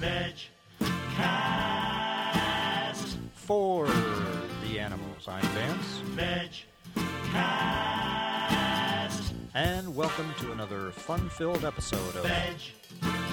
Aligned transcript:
Veg 0.00 0.34
Cast. 1.14 3.18
For 3.34 3.86
the 3.86 4.78
animals, 4.78 5.28
I'm 5.28 5.42
Vance, 5.42 5.98
Veg 6.16 6.50
Cast. 7.32 9.34
and 9.54 9.94
welcome 9.94 10.32
to 10.38 10.52
another 10.52 10.90
fun-filled 10.90 11.66
episode 11.66 12.16
of 12.16 12.22
Veg 12.24 12.56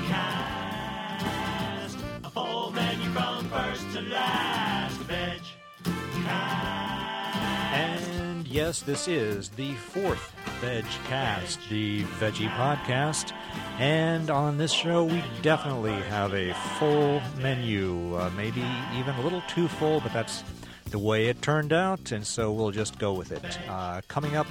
Cast. 0.09 1.99
A 2.25 2.29
full 2.29 2.71
menu 2.71 3.09
from 3.11 3.47
first 3.49 3.89
to 3.93 4.01
last. 4.01 4.97
Veg. 5.03 5.39
And 7.73 8.45
yes, 8.45 8.81
this 8.81 9.07
is 9.07 9.47
the 9.49 9.73
fourth 9.75 10.33
Veg 10.59 10.83
Cast, 11.05 11.59
the 11.69 12.03
Veggie 12.19 12.49
Podcast. 12.49 13.31
And 13.79 14.31
on 14.31 14.57
this 14.57 14.71
show, 14.71 15.03
we 15.03 15.23
definitely 15.43 15.93
have 15.93 16.33
a 16.33 16.53
full 16.79 17.21
menu, 17.39 18.15
uh, 18.15 18.31
maybe 18.35 18.63
even 18.95 19.13
a 19.15 19.21
little 19.21 19.41
too 19.41 19.67
full, 19.67 19.99
but 19.99 20.11
that's 20.13 20.43
the 20.89 20.97
way 20.97 21.27
it 21.27 21.41
turned 21.41 21.73
out, 21.73 22.11
and 22.11 22.25
so 22.25 22.51
we'll 22.51 22.71
just 22.71 22.97
go 22.97 23.13
with 23.13 23.31
it. 23.31 23.59
Uh, 23.69 24.01
coming 24.07 24.35
up, 24.35 24.47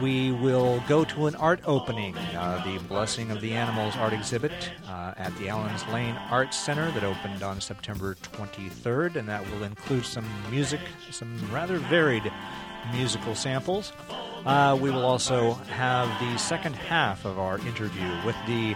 we 0.00 0.32
will 0.32 0.82
go 0.88 1.04
to 1.04 1.26
an 1.26 1.34
art 1.34 1.60
opening, 1.66 2.16
uh, 2.16 2.62
the 2.64 2.78
Blessing 2.84 3.30
of 3.30 3.40
the 3.40 3.52
Animals 3.52 3.96
art 3.96 4.12
exhibit 4.12 4.52
uh, 4.88 5.14
at 5.16 5.36
the 5.36 5.48
Allens 5.48 5.86
Lane 5.88 6.16
Arts 6.30 6.56
Center 6.56 6.90
that 6.92 7.04
opened 7.04 7.42
on 7.42 7.60
September 7.60 8.14
23rd, 8.14 9.16
and 9.16 9.28
that 9.28 9.44
will 9.50 9.64
include 9.64 10.06
some 10.06 10.26
music, 10.50 10.80
some 11.10 11.36
rather 11.52 11.78
varied 11.78 12.32
musical 12.92 13.34
samples. 13.34 13.92
Uh, 14.44 14.78
we 14.80 14.90
will 14.90 15.04
also 15.04 15.54
have 15.70 16.08
the 16.20 16.38
second 16.38 16.74
half 16.74 17.24
of 17.24 17.38
our 17.38 17.58
interview 17.60 18.10
with 18.24 18.36
the 18.46 18.74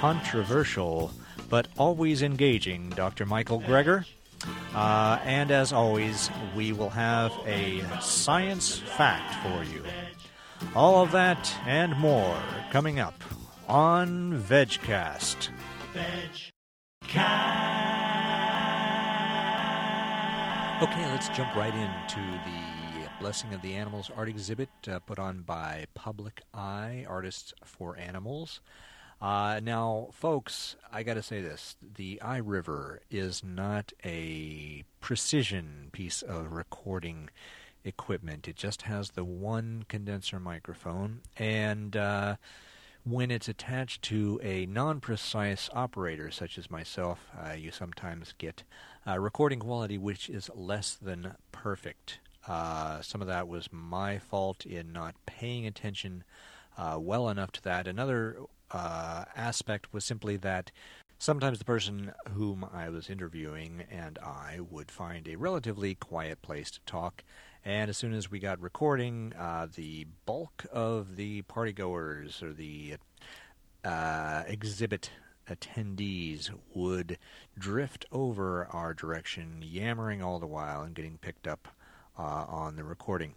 controversial 0.00 1.10
but 1.48 1.68
always 1.78 2.22
engaging 2.22 2.90
Dr. 2.90 3.26
Michael 3.26 3.60
Greger. 3.60 4.04
Uh, 4.74 5.18
and 5.24 5.50
as 5.50 5.72
always, 5.72 6.30
we 6.54 6.72
will 6.72 6.90
have 6.90 7.32
a 7.46 7.82
science 8.00 8.78
fact 8.78 9.34
for 9.42 9.64
you. 9.72 9.82
All 10.74 11.02
of 11.02 11.12
that 11.12 11.52
and 11.66 11.96
more 11.96 12.40
coming 12.70 13.00
up 13.00 13.22
on 13.68 14.40
VegCast. 14.40 15.48
VegCast. 15.94 16.38
Okay, 20.82 21.10
let's 21.10 21.28
jump 21.30 21.54
right 21.56 21.74
into 21.74 22.20
the 22.20 22.87
Blessing 23.20 23.52
of 23.52 23.62
the 23.62 23.74
Animals 23.74 24.12
art 24.16 24.28
exhibit 24.28 24.68
uh, 24.86 25.00
put 25.00 25.18
on 25.18 25.42
by 25.42 25.86
Public 25.94 26.40
Eye 26.54 27.04
Artists 27.08 27.52
for 27.64 27.96
Animals. 27.96 28.60
Uh, 29.20 29.60
now, 29.60 30.08
folks, 30.12 30.76
I 30.92 31.02
got 31.02 31.14
to 31.14 31.22
say 31.22 31.42
this: 31.42 31.76
the 31.82 32.20
iRiver 32.22 32.98
is 33.10 33.42
not 33.42 33.92
a 34.04 34.84
precision 35.00 35.88
piece 35.90 36.22
of 36.22 36.52
recording 36.52 37.28
equipment. 37.84 38.46
It 38.46 38.54
just 38.54 38.82
has 38.82 39.10
the 39.10 39.24
one 39.24 39.84
condenser 39.88 40.38
microphone, 40.38 41.20
and 41.36 41.96
uh, 41.96 42.36
when 43.04 43.32
it's 43.32 43.48
attached 43.48 44.02
to 44.02 44.38
a 44.44 44.66
non-precise 44.66 45.68
operator, 45.72 46.30
such 46.30 46.56
as 46.56 46.70
myself, 46.70 47.28
uh, 47.36 47.52
you 47.52 47.72
sometimes 47.72 48.32
get 48.38 48.62
uh, 49.06 49.18
recording 49.18 49.58
quality 49.58 49.98
which 49.98 50.30
is 50.30 50.48
less 50.54 50.94
than 50.94 51.34
perfect. 51.50 52.20
Uh, 52.48 53.02
some 53.02 53.20
of 53.20 53.28
that 53.28 53.46
was 53.46 53.68
my 53.70 54.18
fault 54.18 54.64
in 54.64 54.92
not 54.92 55.14
paying 55.26 55.66
attention 55.66 56.24
uh, 56.78 56.96
well 56.98 57.28
enough 57.28 57.52
to 57.52 57.62
that. 57.62 57.86
Another 57.86 58.38
uh, 58.70 59.24
aspect 59.36 59.92
was 59.92 60.04
simply 60.04 60.36
that 60.38 60.70
sometimes 61.18 61.58
the 61.58 61.64
person 61.64 62.12
whom 62.30 62.64
I 62.72 62.88
was 62.88 63.10
interviewing 63.10 63.84
and 63.90 64.18
I 64.18 64.60
would 64.70 64.90
find 64.90 65.28
a 65.28 65.36
relatively 65.36 65.94
quiet 65.94 66.40
place 66.40 66.70
to 66.70 66.80
talk. 66.86 67.22
And 67.64 67.90
as 67.90 67.98
soon 67.98 68.14
as 68.14 68.30
we 68.30 68.38
got 68.38 68.60
recording, 68.62 69.34
uh, 69.38 69.66
the 69.74 70.06
bulk 70.24 70.64
of 70.72 71.16
the 71.16 71.42
partygoers 71.42 72.42
or 72.42 72.52
the 72.52 72.96
uh, 73.84 74.44
exhibit 74.46 75.10
attendees 75.50 76.50
would 76.74 77.18
drift 77.58 78.06
over 78.12 78.66
our 78.66 78.94
direction, 78.94 79.58
yammering 79.60 80.22
all 80.22 80.38
the 80.38 80.46
while 80.46 80.82
and 80.82 80.94
getting 80.94 81.18
picked 81.18 81.46
up 81.46 81.68
uh, 82.18 82.44
on 82.48 82.76
the 82.76 82.84
recording. 82.84 83.34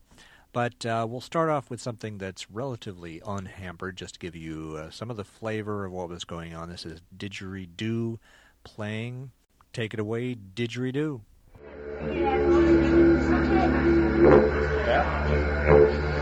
But 0.54 0.86
uh, 0.86 1.08
we'll 1.10 1.22
start 1.22 1.50
off 1.50 1.70
with 1.70 1.80
something 1.80 2.18
that's 2.18 2.52
relatively 2.52 3.22
unhampered, 3.26 3.96
just 3.96 4.16
to 4.16 4.20
give 4.20 4.36
you 4.36 4.76
uh, 4.78 4.90
some 4.90 5.10
of 5.10 5.16
the 5.16 5.24
flavor 5.24 5.86
of 5.86 5.94
what 5.94 6.10
was 6.10 6.26
going 6.26 6.54
on. 6.54 6.70
This 6.70 6.86
is 6.86 7.02
Didgeridoo 7.16 8.18
playing. 8.64 9.32
Take 9.72 9.94
it 9.94 10.00
away, 10.00 10.36
Didgeridoo. 10.36 11.22
All 15.70 16.21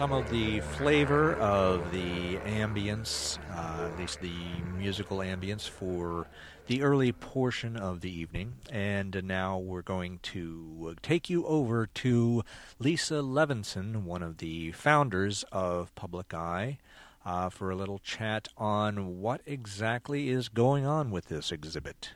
some 0.00 0.12
of 0.12 0.30
the 0.30 0.60
flavor 0.60 1.34
of 1.34 1.92
the 1.92 2.38
ambience, 2.46 3.38
uh, 3.54 3.86
at 3.86 3.98
least 3.98 4.18
the 4.22 4.32
musical 4.78 5.18
ambience 5.18 5.68
for 5.68 6.26
the 6.68 6.80
early 6.80 7.12
portion 7.12 7.76
of 7.76 8.00
the 8.00 8.10
evening. 8.10 8.54
And 8.70 9.22
now 9.24 9.58
we're 9.58 9.82
going 9.82 10.20
to 10.22 10.96
take 11.02 11.28
you 11.28 11.44
over 11.44 11.84
to 11.86 12.42
Lisa 12.78 13.16
Levinson, 13.16 14.04
one 14.04 14.22
of 14.22 14.38
the 14.38 14.72
founders 14.72 15.44
of 15.52 15.94
Public 15.94 16.32
Eye, 16.32 16.78
uh, 17.26 17.50
for 17.50 17.68
a 17.70 17.76
little 17.76 17.98
chat 17.98 18.48
on 18.56 19.20
what 19.20 19.42
exactly 19.44 20.30
is 20.30 20.48
going 20.48 20.86
on 20.86 21.10
with 21.10 21.26
this 21.26 21.52
exhibit. 21.52 22.12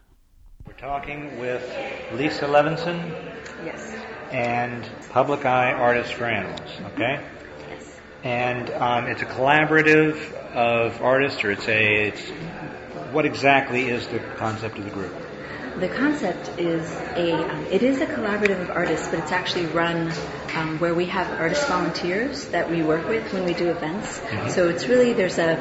We're 0.66 0.72
talking 0.72 1.38
with 1.38 1.62
Lisa 2.14 2.46
Levinson 2.46 3.10
Yes. 3.62 3.94
and 4.30 4.88
Public 5.10 5.44
Eye 5.44 5.72
Artists 5.72 6.12
for 6.12 6.24
Animals, 6.24 6.70
okay? 6.94 7.20
And 8.24 8.70
um, 8.70 9.06
it's 9.06 9.20
a 9.20 9.26
collaborative 9.26 10.32
of 10.54 11.02
artists, 11.02 11.44
or 11.44 11.50
it's 11.50 11.68
a, 11.68 12.08
it's, 12.08 12.22
what 13.12 13.26
exactly 13.26 13.90
is 13.90 14.06
the 14.08 14.18
concept 14.18 14.78
of 14.78 14.84
the 14.84 14.90
group? 14.90 15.14
The 15.78 15.88
concept 15.88 16.58
is 16.58 16.90
a, 17.16 17.44
um, 17.50 17.66
it 17.66 17.82
is 17.82 18.00
a 18.00 18.06
collaborative 18.06 18.62
of 18.62 18.70
artists, 18.70 19.08
but 19.08 19.18
it's 19.18 19.32
actually 19.32 19.66
run 19.66 20.10
um, 20.54 20.78
where 20.78 20.94
we 20.94 21.04
have 21.06 21.28
artist 21.38 21.66
volunteers 21.68 22.46
that 22.48 22.70
we 22.70 22.82
work 22.82 23.06
with 23.08 23.30
when 23.32 23.44
we 23.44 23.52
do 23.52 23.70
events. 23.70 24.22
So 24.54 24.68
it's 24.68 24.86
really, 24.86 25.12
there's 25.12 25.38
a, 25.38 25.56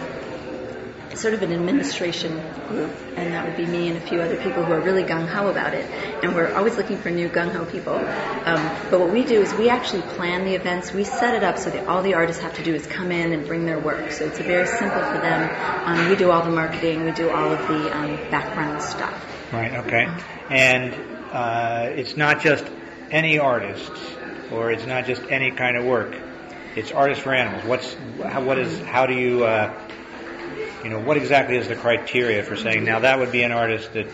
sort 1.24 1.34
of 1.34 1.42
an 1.42 1.54
administration 1.54 2.34
group, 2.68 2.92
and 3.16 3.34
that 3.34 3.48
would 3.48 3.56
be 3.56 3.66
me 3.66 3.88
and 3.88 3.96
a 3.96 4.02
few 4.02 4.20
other 4.20 4.36
people 4.44 4.62
who 4.62 4.74
are 4.74 4.82
really 4.82 5.04
gung 5.04 5.26
ho 5.26 5.48
about 5.48 5.74
it. 5.74 5.90
And 6.22 6.36
we're 6.36 6.54
always 6.54 6.76
looking 6.76 6.98
for 6.98 7.10
new 7.10 7.30
gung 7.30 7.54
ho 7.54 7.64
people. 7.64 7.96
Um, 7.96 8.62
but 8.92 9.00
what 9.00 9.10
we 9.10 9.24
do 9.24 9.42
is 9.42 9.54
we 9.54 9.70
actually 9.70 10.02
plan 10.02 10.44
the 10.44 10.54
events. 10.54 10.92
We 10.92 11.06
set 11.06 11.34
it 11.34 11.42
up 11.42 11.58
so 11.58 11.70
that 11.70 11.88
all 11.88 12.04
the 12.04 12.16
artists 12.16 12.42
have 12.42 12.56
to 12.56 12.64
do 12.64 12.76
is 12.76 12.86
come 12.86 13.10
in 13.10 13.32
and 13.32 13.48
bring 13.48 13.66
their 13.66 13.80
work. 13.80 14.12
So 14.12 14.26
it's 14.26 14.38
very 14.38 14.68
simple 14.68 15.00
for 15.00 15.18
them. 15.20 15.50
Um, 15.88 16.10
we 16.10 16.18
do 16.18 16.30
all 16.30 16.44
the 16.44 16.52
marketing, 16.52 17.06
we 17.06 17.14
do 17.14 17.30
all 17.30 17.54
of 17.54 17.68
the 17.70 17.98
um, 17.98 18.18
background 18.30 18.82
stuff. 18.82 19.54
Right, 19.54 19.74
okay. 19.76 20.10
And 20.50 20.94
uh, 21.32 21.88
it's 21.96 22.18
not 22.18 22.42
just 22.42 22.66
any 23.12 23.40
artists, 23.40 24.02
or 24.52 24.72
it's 24.72 24.86
not 24.86 25.06
just 25.06 25.22
any 25.30 25.52
kind 25.52 25.78
of 25.78 25.86
work. 25.86 26.18
It's 26.76 26.92
artists 26.92 27.24
for 27.24 27.34
animals. 27.34 27.64
What's 27.64 27.96
how, 28.26 28.44
what 28.44 28.58
is 28.60 28.78
how 28.82 29.06
do 29.06 29.14
you 29.14 29.46
uh, 29.46 29.74
you 30.84 30.90
know 30.90 31.00
what 31.00 31.18
exactly 31.18 31.58
is 31.58 31.68
the 31.68 31.76
criteria 31.76 32.44
for 32.44 32.56
saying 32.56 32.84
now 32.84 33.00
that 33.00 33.20
would 33.20 33.32
be 33.32 33.44
an 33.44 33.52
artist 33.52 33.94
that 33.94 34.08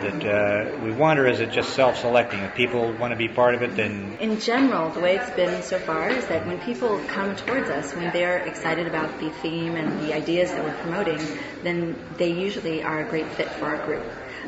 that 0.00 0.24
uh, 0.24 0.78
we 0.82 0.92
want, 0.92 1.18
or 1.18 1.26
is 1.26 1.40
it 1.40 1.50
just 1.50 1.74
self-selecting? 1.74 2.40
If 2.40 2.54
people 2.54 2.92
want 2.92 3.12
to 3.12 3.16
be 3.16 3.28
part 3.28 3.54
of 3.54 3.62
it, 3.62 3.76
then 3.76 4.16
In 4.18 4.40
general, 4.40 4.90
the 4.90 5.00
way 5.00 5.16
it's 5.16 5.30
been 5.30 5.62
so 5.62 5.78
far 5.78 6.08
is 6.08 6.26
that 6.26 6.46
when 6.46 6.58
people 6.58 6.98
come 7.08 7.36
towards 7.36 7.68
us, 7.70 7.94
when 7.94 8.10
they're 8.10 8.38
excited 8.38 8.86
about 8.86 9.20
the 9.20 9.28
theme 9.28 9.76
and 9.76 10.00
the 10.00 10.14
ideas 10.14 10.52
that 10.52 10.64
we're 10.64 10.72
promoting, 10.72 11.20
then 11.62 11.96
they 12.16 12.32
usually 12.32 12.82
are 12.82 13.00
a 13.00 13.08
great 13.08 13.26
fit 13.26 13.48
for 13.48 13.66
our 13.66 13.84
group. 13.84 14.04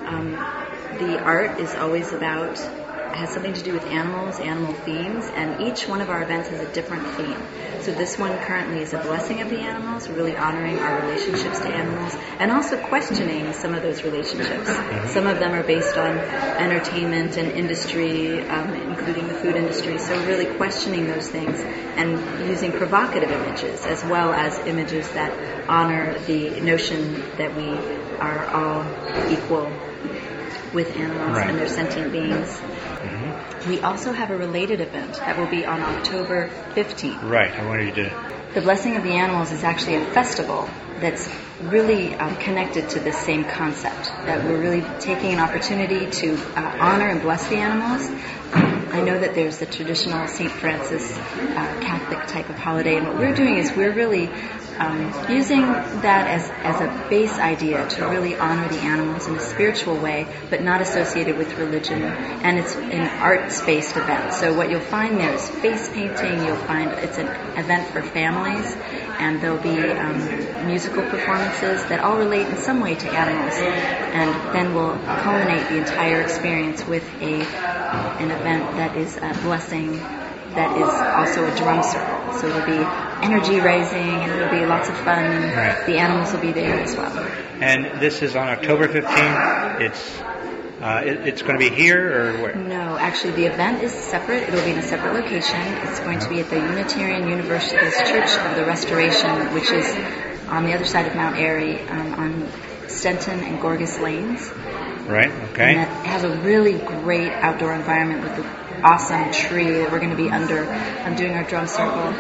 Um, 0.07 0.47
the 0.99 1.19
art 1.19 1.61
is 1.61 1.75
always 1.75 2.13
about 2.13 2.59
has 3.15 3.31
something 3.31 3.53
to 3.53 3.63
do 3.63 3.73
with 3.73 3.85
animals, 3.87 4.41
animal 4.41 4.73
themes, 4.75 5.25
and 5.35 5.61
each 5.61 5.89
one 5.89 6.01
of 6.01 6.11
our 6.11 6.23
events 6.23 6.49
has 6.49 6.61
a 6.61 6.73
different 6.73 7.07
theme. 7.17 7.37
So 7.83 7.93
this 7.93 8.19
one 8.19 8.37
currently 8.39 8.81
is 8.81 8.93
a 8.93 8.99
blessing 8.99 9.41
of 9.41 9.51
the 9.51 9.59
animals, 9.59 10.09
really 10.09 10.37
honoring 10.37 10.79
our 10.79 11.01
relationships 11.03 11.59
to 11.61 11.69
animals, 11.69 12.15
and 12.39 12.53
also 12.53 12.81
questioning 12.87 13.53
some 13.53 13.75
of 13.75 13.83
those 13.83 14.03
relationships. 14.05 14.69
Some 15.13 15.27
of 15.27 15.39
them 15.39 15.53
are 15.53 15.63
based 15.63 15.97
on 15.97 16.19
entertainment 16.19 17.37
and 17.37 17.51
industry, 17.53 18.41
um, 18.49 18.73
including 18.75 19.29
the 19.29 19.35
food 19.35 19.57
industry. 19.57 19.99
So 19.99 20.15
really 20.27 20.47
questioning 20.57 21.07
those 21.07 21.29
things 21.29 21.61
and 21.97 22.49
using 22.49 22.73
provocative 22.73 23.31
images 23.31 23.85
as 23.85 24.03
well 24.05 24.33
as 24.33 24.59
images 24.61 25.09
that 25.11 25.33
honor 25.69 26.19
the 26.21 26.61
notion 26.61 27.23
that 27.37 27.55
we 27.57 27.69
are 28.19 28.47
all 28.47 29.31
equal 29.31 29.71
with 30.75 30.97
animals 30.97 31.37
Right. 31.37 31.49
and 31.51 31.59
they're 31.59 31.69
sentient 31.69 32.13
beings. 32.13 32.61
We 33.69 33.81
also 33.81 34.13
have 34.13 34.31
a 34.31 34.37
related 34.37 34.81
event 34.81 35.15
that 35.15 35.39
will 35.39 35.47
be 35.47 35.65
on 35.65 35.81
October 35.83 36.51
15th. 36.75 37.23
Right. 37.23 37.53
I 37.53 37.65
wanted 37.67 37.97
you 37.97 38.05
to. 38.05 38.11
The 38.55 38.61
Blessing 38.61 38.97
of 38.97 39.03
the 39.03 39.13
Animals 39.13 39.53
is 39.53 39.65
actually 39.65 39.97
a 39.97 40.05
festival 40.07 40.69
that's 41.01 41.29
really 41.63 42.15
um, 42.15 42.37
connected 42.37 42.89
to 42.91 43.01
this 43.01 43.17
same 43.17 43.45
concept. 43.45 44.07
That 44.27 44.45
we're 44.45 44.61
really 44.61 44.85
taking 45.01 45.33
an 45.33 45.39
opportunity 45.39 46.11
to 46.11 46.37
uh, 46.57 46.77
honor 46.81 47.09
and 47.09 47.21
bless 47.23 47.49
the 47.49 47.57
animals. 47.57 48.09
I 48.93 49.01
know 49.01 49.19
that 49.19 49.35
there's 49.35 49.57
the 49.57 49.65
traditional 49.65 50.29
St. 50.29 50.51
Francis 50.51 51.17
uh, 51.17 51.81
Catholic 51.81 52.27
type 52.27 52.51
of 52.51 52.57
holiday, 52.57 52.99
and 52.99 53.07
what 53.07 53.17
we're 53.17 53.35
doing 53.35 53.57
is 53.57 53.73
we're 53.73 53.95
really 53.95 54.29
um, 54.79 55.31
using 55.31 55.63
that 55.63 56.27
as, 56.27 56.51
as 56.63 56.79
a 56.83 57.09
base 57.09 57.39
idea 57.39 57.89
to 57.89 58.07
really 58.07 58.37
honor 58.37 58.69
the 58.69 58.81
animals 58.81 59.29
in 59.29 59.37
a 59.37 59.41
spiritual 59.41 59.97
way, 59.97 60.27
but 60.51 60.63
not 60.63 60.83
associated 60.83 61.39
with 61.39 61.57
religion. 61.57 62.03
And 62.03 62.59
it's 62.59 62.77
an 62.77 63.09
arts-based 63.21 63.97
event. 63.97 64.35
So 64.35 64.55
what 64.55 64.69
you'll 64.71 64.81
find 64.81 65.19
there 65.19 65.33
is 65.33 65.49
face 65.49 65.89
painting. 65.89 66.45
You'll 66.45 66.57
find 66.57 66.91
it's 66.91 67.17
an 67.17 67.29
event 67.59 67.91
for 67.93 68.03
families, 68.03 68.77
and 69.19 69.41
there'll 69.41 69.63
be 69.63 69.91
um, 69.91 70.67
musical 70.67 71.03
performances 71.05 71.83
that 71.87 72.01
all 72.01 72.19
relate 72.19 72.47
in 72.47 72.59
some 72.59 72.81
way 72.81 72.95
to 72.95 73.09
animals. 73.09 73.55
And 73.57 74.55
then 74.55 74.75
we'll 74.75 74.99
culminate 75.23 75.69
the 75.69 75.79
entire 75.79 76.21
experience 76.21 76.87
with 76.87 77.09
a 77.23 77.43
an 77.93 78.31
event 78.31 78.77
that 78.83 78.97
is 78.97 79.17
a 79.17 79.33
blessing 79.43 79.93
that 80.59 80.77
is 80.77 80.91
also 81.21 81.47
a 81.51 81.57
drum 81.57 81.83
circle. 81.85 82.33
So 82.35 82.49
it'll 82.49 82.67
be 82.67 82.85
energy 83.25 83.61
raising 83.61 83.97
and 83.99 84.33
it'll 84.33 84.51
be 84.51 84.67
lots 84.67 84.89
of 84.89 84.97
fun. 84.99 85.25
and 85.25 85.57
Right. 85.57 85.87
The 85.87 85.99
animals 85.99 86.33
will 86.33 86.41
be 86.41 86.51
there 86.53 86.81
as 86.81 86.97
well. 86.97 87.17
And 87.61 88.01
this 88.01 88.23
is 88.23 88.35
on 88.35 88.49
October 88.49 88.89
15th. 88.89 89.81
It's 89.81 90.21
uh, 90.83 91.01
it, 91.07 91.29
it's 91.29 91.43
going 91.43 91.55
to 91.57 91.71
be 91.71 91.73
here 91.73 92.03
or 92.13 92.43
where? 92.43 92.55
No, 92.57 92.99
actually, 92.99 93.35
the 93.35 93.47
event 93.47 93.85
is 93.85 93.93
separate. 93.93 94.43
It'll 94.49 94.65
be 94.65 94.73
in 94.73 94.79
a 94.79 94.83
separate 94.83 95.15
location. 95.15 95.61
It's 95.87 96.01
going 96.01 96.19
to 96.19 96.29
be 96.29 96.41
at 96.41 96.51
the 96.51 96.57
Unitarian 96.57 97.29
Universalist 97.29 97.99
Church 98.07 98.37
of 98.37 98.57
the 98.57 98.65
Restoration, 98.65 99.55
which 99.55 99.71
is 99.71 99.87
on 100.49 100.65
the 100.65 100.75
other 100.75 100.85
side 100.85 101.07
of 101.07 101.15
Mount 101.15 101.37
Airy, 101.37 101.81
um, 101.83 102.15
on 102.15 102.49
Stenton 102.89 103.43
and 103.43 103.61
Gorgas 103.61 104.03
Lanes. 104.03 104.51
Right. 105.09 105.31
And 105.31 105.51
Okay. 105.51 105.75
that 105.75 106.07
has 106.07 106.25
a 106.25 106.37
really 106.41 106.79
great 106.79 107.31
outdoor 107.31 107.75
environment 107.75 108.23
with 108.25 108.37
the 108.37 108.62
awesome 108.85 109.31
tree 109.33 109.71
that 109.71 109.91
we're 109.93 109.99
going 110.01 110.11
to 110.11 110.17
be 110.17 110.31
under. 110.31 110.65
I'm 111.05 111.15
doing 111.17 111.35
our 111.35 111.45
drum 111.45 111.67
circle. 111.67 112.15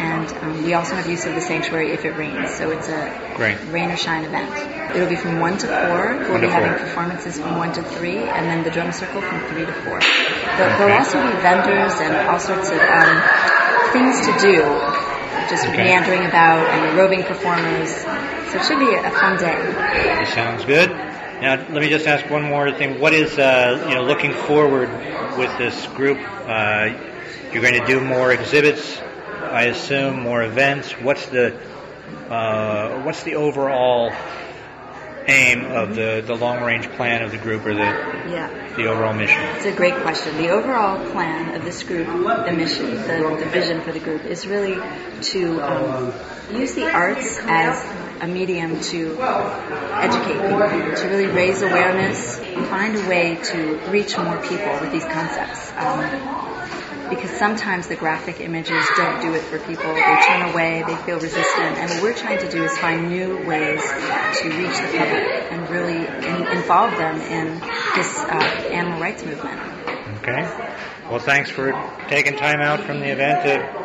And 0.00 0.32
um, 0.42 0.64
we 0.64 0.72
also 0.72 0.94
have 0.94 1.06
use 1.08 1.26
of 1.26 1.34
the 1.34 1.42
sanctuary 1.42 1.90
if 1.92 2.04
it 2.06 2.12
rains. 2.16 2.50
So 2.54 2.70
it's 2.70 2.88
a 2.88 3.32
Great. 3.36 3.58
rain 3.70 3.90
or 3.90 3.96
shine 3.98 4.24
event. 4.24 4.96
It'll 4.96 5.08
be 5.08 5.16
from 5.16 5.40
1 5.40 5.58
to 5.58 5.66
4. 5.66 5.76
We'll 5.76 6.32
One 6.32 6.40
be 6.40 6.48
having 6.48 6.72
four. 6.72 6.78
performances 6.86 7.38
from 7.38 7.58
1 7.58 7.72
to 7.74 7.82
3, 7.82 8.16
and 8.16 8.46
then 8.48 8.64
the 8.64 8.70
drum 8.70 8.92
circle 8.92 9.20
from 9.20 9.40
3 9.48 9.66
to 9.66 9.72
4. 9.72 9.82
There'll, 9.84 10.00
Okay. 10.00 10.78
there'll 10.78 10.98
also 10.98 11.20
be 11.20 11.36
vendors 11.42 12.00
and 12.00 12.16
all 12.28 12.38
sorts 12.40 12.70
of 12.70 12.80
um, 12.80 13.22
things 13.92 14.24
to 14.24 14.32
do, 14.40 14.56
just 15.52 15.66
Okay. 15.68 15.84
meandering 15.84 16.24
about 16.24 16.64
and 16.66 16.96
roving 16.96 17.22
performers. 17.22 17.90
So 18.50 18.58
it 18.58 18.64
should 18.64 18.78
be 18.80 18.94
a 18.94 19.10
fun 19.10 19.36
day. 19.36 19.60
This 20.24 20.32
sounds 20.32 20.64
good. 20.64 20.90
Now, 21.40 21.56
let 21.56 21.70
me 21.72 21.88
just 21.88 22.06
ask 22.06 22.28
one 22.30 22.42
more 22.42 22.70
thing. 22.70 23.00
What 23.00 23.14
is, 23.14 23.38
uh, 23.38 23.86
you 23.88 23.94
know, 23.94 24.04
looking 24.04 24.34
forward 24.34 24.90
with 25.38 25.56
this 25.56 25.86
group? 25.88 26.18
Uh, 26.18 26.90
you're 27.50 27.62
going 27.62 27.80
to 27.80 27.86
do 27.86 27.98
more 28.00 28.30
exhibits, 28.30 28.98
I 28.98 29.64
assume, 29.64 30.20
more 30.20 30.42
events. 30.42 30.92
What's 30.92 31.24
the, 31.26 31.56
uh, 32.28 33.00
what's 33.04 33.22
the 33.22 33.36
overall 33.36 34.12
aim 35.26 35.64
of 35.64 35.94
the, 35.94 36.22
the 36.26 36.34
long 36.34 36.62
range 36.62 36.88
plan 36.90 37.22
of 37.22 37.30
the 37.30 37.38
group 37.38 37.64
or 37.64 37.72
the, 37.74 37.80
Yeah. 37.80 38.74
the 38.76 38.86
overall 38.86 39.14
mission? 39.14 39.40
It's 39.56 39.64
a 39.64 39.72
great 39.72 39.96
question. 40.02 40.36
The 40.36 40.50
overall 40.50 41.10
plan 41.10 41.54
of 41.54 41.64
this 41.64 41.82
group, 41.82 42.06
the 42.06 42.52
mission, 42.52 42.96
the, 42.96 43.36
the 43.40 43.46
vision 43.50 43.80
for 43.80 43.92
the 43.92 44.00
group, 44.00 44.26
is 44.26 44.46
really 44.46 44.74
to 45.22 45.60
um, 45.62 46.12
use 46.52 46.74
the 46.74 46.90
arts 46.90 47.38
as 47.44 47.82
a 48.20 48.26
medium 48.26 48.80
to 48.80 49.16
educate 49.20 50.40
people, 50.40 50.58
to 50.58 51.08
really 51.10 51.26
raise 51.26 51.62
awareness, 51.62 52.38
find 52.68 52.96
a 52.96 53.08
way 53.08 53.38
to 53.42 53.78
reach 53.90 54.16
more 54.18 54.38
people 54.42 54.78
with 54.80 54.92
these 54.92 55.04
concepts. 55.04 55.72
Um, 55.76 56.50
because 57.10 57.30
sometimes 57.32 57.88
the 57.88 57.96
graphic 57.96 58.40
images 58.40 58.86
don't 58.96 59.20
do 59.20 59.34
it 59.34 59.42
for 59.42 59.58
people. 59.58 59.92
They 59.92 60.22
turn 60.28 60.48
away, 60.50 60.84
they 60.86 60.94
feel 60.96 61.18
resistant, 61.18 61.76
and 61.76 61.90
what 61.90 62.02
we're 62.02 62.14
trying 62.14 62.38
to 62.38 62.48
do 62.48 62.62
is 62.62 62.76
find 62.78 63.08
new 63.08 63.36
ways 63.46 63.82
to 63.82 64.48
reach 64.48 64.76
the 64.76 64.96
public 64.96 65.24
and 65.50 65.68
really 65.68 66.06
in, 66.06 66.46
involve 66.56 66.96
them 66.96 67.20
in 67.20 67.58
this 67.96 68.18
uh, 68.18 68.68
animal 68.70 69.00
rights 69.00 69.24
movement. 69.24 69.60
Okay. 70.22 70.42
Well, 71.10 71.18
thanks 71.18 71.50
for 71.50 71.72
taking 72.08 72.36
time 72.36 72.60
out 72.60 72.80
from 72.80 73.00
the 73.00 73.10
event 73.10 73.42
to 73.42 73.79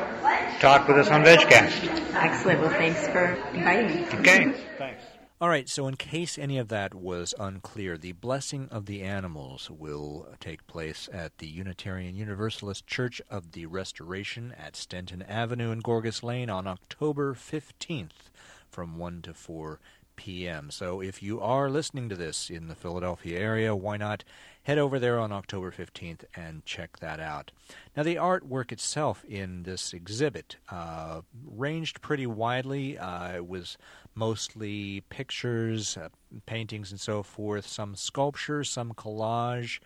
talk 0.66 0.88
with 0.88 0.98
us 0.98 1.10
on 1.10 1.24
VegCast. 1.24 2.16
Excellent. 2.16 2.60
Well, 2.60 2.72
thanks 2.72 3.08
for 3.10 3.36
inviting 3.54 4.02
me. 4.02 4.08
Okay. 4.16 4.52
Thanks. 4.80 5.04
All 5.40 5.48
right, 5.48 5.70
so 5.70 5.88
in 5.88 5.96
case 5.96 6.40
any 6.40 6.58
of 6.58 6.70
that 6.70 6.96
was 6.96 7.36
unclear, 7.38 8.00
the 8.00 8.14
Blessing 8.14 8.68
of 8.72 8.88
the 8.88 9.04
Animals 9.04 9.70
will 9.70 10.28
take 10.40 10.66
place 10.66 11.08
at 11.14 11.38
the 11.38 11.46
Unitarian 11.46 12.16
Universalist 12.16 12.88
Church 12.88 13.22
of 13.30 13.52
the 13.52 13.68
Restoration 13.68 14.56
at 14.58 14.74
Stenton 14.74 15.24
Avenue 15.30 15.70
in 15.70 15.84
Gorgas 15.84 16.24
Lane 16.24 16.50
on 16.50 16.66
October 16.66 17.36
15th 17.36 18.32
from 18.68 18.98
1 18.98 19.22
to 19.22 19.36
4 19.36 19.80
p.m. 20.16 20.72
So 20.72 21.00
if 21.00 21.22
you 21.22 21.40
are 21.42 21.70
listening 21.70 22.10
to 22.10 22.16
this 22.16 22.50
in 22.50 22.70
the 22.70 22.76
Philadelphia 22.76 23.38
area, 23.38 23.76
why 23.76 23.98
not 23.98 24.24
head 24.66 24.80
over 24.80 24.98
there 24.98 25.20
on 25.20 25.32
October 25.32 25.72
15th 25.72 26.26
and 26.36 26.66
check 26.66 26.98
that 26.98 27.20
out. 27.20 27.52
Now, 27.96 28.02
the 28.02 28.16
artwork 28.16 28.72
itself 28.72 29.24
in 29.26 29.62
this 29.62 29.94
exhibit 29.94 30.58
uh, 30.70 31.22
ranged 31.46 32.02
pretty 32.02 32.26
widely. 32.26 32.98
Uh, 32.98 33.36
it 33.36 33.48
was 33.48 33.78
mostly 34.16 35.04
pictures, 35.10 35.98
uh, 35.98 36.10
paintings, 36.48 36.90
and 36.90 37.00
so 37.00 37.22
forth, 37.22 37.68
some 37.68 37.96
sculpture, 37.96 38.64
some 38.64 38.94
collage. 38.94 39.80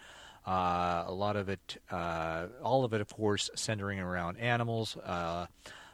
Uh, 0.48 1.04
a 1.06 1.12
lot 1.12 1.36
of 1.36 1.50
it, 1.50 1.82
uh, 1.92 2.48
all 2.64 2.86
of 2.86 2.94
it, 2.94 3.02
of 3.02 3.14
course, 3.14 3.50
centering 3.56 4.00
around 4.00 4.38
animals. 4.38 4.96
Uh, 4.96 5.48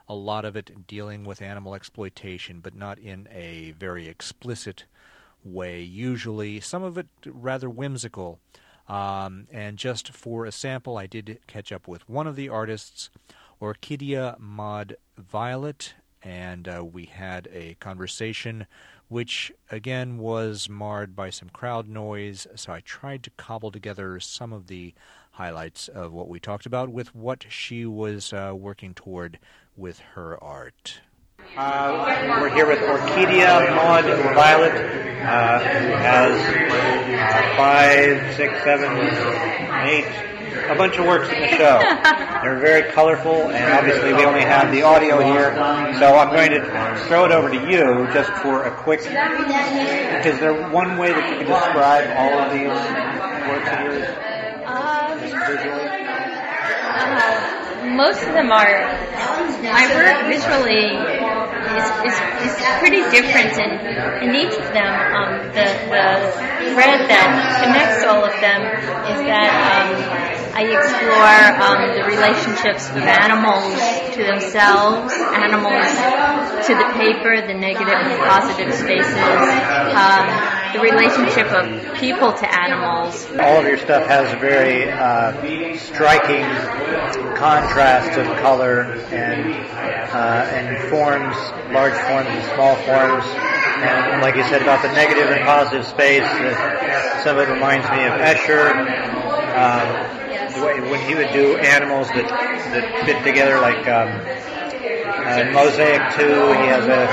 a 0.08 0.14
lot 0.14 0.46
of 0.46 0.56
it 0.56 0.86
dealing 0.86 1.24
with 1.26 1.42
animal 1.42 1.74
exploitation, 1.74 2.60
but 2.60 2.76
not 2.76 3.00
in 3.00 3.28
a 3.32 3.72
very 3.72 4.08
explicit 4.08 4.86
way, 5.44 5.82
usually. 5.82 6.60
Some 6.60 6.84
of 6.84 7.00
it 7.00 7.08
rather 7.26 7.68
whimsical. 7.68 8.40
Um, 8.88 9.48
and 9.52 9.78
just 9.78 10.12
for 10.12 10.46
a 10.46 10.52
sample, 10.52 10.98
I 10.98 11.08
did 11.08 11.40
catch 11.48 11.72
up 11.72 11.88
with 11.88 12.08
one 12.08 12.28
of 12.28 12.36
the 12.36 12.50
artists, 12.50 13.10
Orchidea 13.62 14.38
Maud 14.40 14.98
Violet, 15.18 15.96
and 16.22 16.68
uh, 16.68 16.84
we 16.84 17.06
had 17.06 17.48
a 17.52 17.76
conversation 17.80 18.68
which 19.08 19.52
again 19.72 20.18
was 20.18 20.68
marred 20.68 21.16
by 21.16 21.30
some 21.30 21.50
crowd 21.50 21.88
noise, 21.88 22.48
so 22.56 22.74
I 22.74 22.82
tried 22.82 23.24
to 23.24 23.30
cobble 23.38 23.72
together 23.72 24.20
some 24.20 24.52
of 24.52 24.68
the 24.68 24.94
highlights 25.32 25.88
of 25.88 26.14
what 26.14 26.28
we 26.28 26.40
talked 26.40 26.66
about 26.66 26.90
with 26.90 27.14
what 27.14 27.46
she 27.50 27.86
was 27.86 28.34
uh, 28.34 28.54
working 28.56 28.94
toward 28.94 29.38
with 29.76 30.00
her 30.16 30.42
art. 30.44 31.02
Uh, 31.54 32.38
we're 32.42 32.50
here 32.50 32.68
with 32.68 32.80
Orchidea 32.80 33.74
Maud 33.76 34.04
Violet, 34.36 34.74
uh, 34.74 35.60
who 35.60 35.88
has 35.96 36.34
uh, 36.34 37.56
five, 37.56 38.36
six, 38.36 38.62
seven, 38.66 38.92
eight, 39.88 40.06
a 40.70 40.76
bunch 40.76 40.98
of 40.98 41.06
works 41.06 41.30
in 41.32 41.40
the 41.40 41.48
show. 41.50 41.80
They're 42.44 42.60
very 42.60 42.92
colorful, 42.92 43.52
and 43.52 43.74
obviously 43.74 44.12
we 44.14 44.26
only 44.26 44.42
have 44.42 44.70
the 44.74 44.82
audio 44.82 45.22
here, 45.22 45.54
so 45.98 46.16
I'm 46.18 46.32
going 46.36 46.52
to 46.52 47.06
throw 47.08 47.24
it 47.24 47.32
over 47.32 47.50
to 47.50 47.72
you 47.72 48.06
just 48.14 48.32
for 48.42 48.64
a 48.66 48.72
quick. 48.72 49.00
Is 49.00 49.06
there 50.42 50.70
one 50.72 50.98
way 50.98 51.14
that 51.14 51.30
you 51.30 51.38
can 51.38 51.48
describe 51.48 52.10
all 52.18 52.40
of 52.40 52.52
these 52.52 52.68
works 53.48 53.70
of 53.72 53.80
yours 53.86 54.08
Um, 56.98 57.18
uh, 57.18 57.96
most 57.96 58.24
of 58.24 58.34
them 58.34 58.52
are, 58.52 58.84
I 59.68 59.88
work 59.96 60.26
visually 60.34 60.98
is, 61.78 61.88
is, 62.08 62.18
is 62.48 62.56
pretty 62.80 63.04
different, 63.12 63.54
and 63.60 63.74
in 64.24 64.36
each 64.36 64.56
of 64.56 64.68
them, 64.74 64.92
um, 65.16 65.32
the, 65.52 65.66
the 65.92 66.08
thread 66.74 67.08
that 67.08 67.28
connects 67.64 68.04
all 68.04 68.24
of 68.24 68.36
them 68.40 68.62
is 69.12 69.20
that 69.28 69.52
um, 69.52 70.36
I 70.56 70.64
explore 70.72 71.36
um, 71.60 71.80
the 71.92 72.04
relationships 72.08 72.88
of 72.90 73.04
animals 73.04 73.76
to 74.16 74.24
themselves, 74.24 75.12
animals 75.36 75.92
to 76.68 76.74
the 76.76 76.88
paper, 76.96 77.44
the 77.44 77.54
negative 77.54 77.92
and 77.92 78.20
positive 78.24 78.72
spaces, 78.74 79.20
um, 79.92 80.55
the 80.76 80.82
relationship 80.82 81.48
of 81.52 81.98
people 81.98 82.34
to 82.34 82.54
animals. 82.54 83.26
All 83.40 83.60
of 83.60 83.66
your 83.66 83.78
stuff 83.78 84.08
has 84.08 84.34
a 84.34 84.38
very 84.38 84.92
uh, 84.92 85.78
striking 85.78 86.44
contrast 87.36 88.20
of 88.20 88.26
color 88.38 88.84
and 89.12 89.54
uh, 89.54 90.48
and 90.52 90.90
forms, 90.90 91.36
large 91.72 91.96
forms 92.08 92.28
and 92.28 92.44
small 92.56 92.76
forms. 92.76 93.24
And 93.78 94.22
like 94.22 94.36
you 94.36 94.44
said 94.44 94.62
about 94.62 94.82
the 94.82 94.92
negative 94.94 95.30
and 95.32 95.46
positive 95.46 95.86
space, 95.86 96.24
uh, 96.24 97.24
some 97.24 97.38
of 97.38 97.48
it 97.48 97.52
reminds 97.52 97.90
me 97.90 98.04
of 98.06 98.20
Escher. 98.20 98.72
Um, 99.56 100.12
when 100.90 101.08
he 101.08 101.16
would 101.16 101.32
do 101.34 101.58
animals 101.58 102.08
that 102.10 102.28
that 102.28 103.06
fit 103.06 103.24
together, 103.24 103.60
like 103.60 103.88
um, 103.88 104.10
uh, 105.26 105.42
in 105.42 105.54
Mosaic 105.54 106.02
Two, 106.16 106.54
he 106.54 106.68
has 106.68 106.86
a 106.86 107.08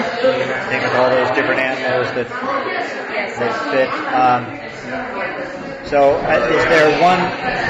thing 0.71 0.83
with 0.83 0.95
all 0.95 1.11
those 1.11 1.31
different 1.35 1.61
animals 1.61 2.13
that 2.15 2.29
that 3.43 3.55
fit. 3.75 3.91
Um, 4.15 4.43
so, 5.87 6.17
uh, 6.17 6.57
is 6.57 6.65
there 6.73 7.03
one 7.03 7.21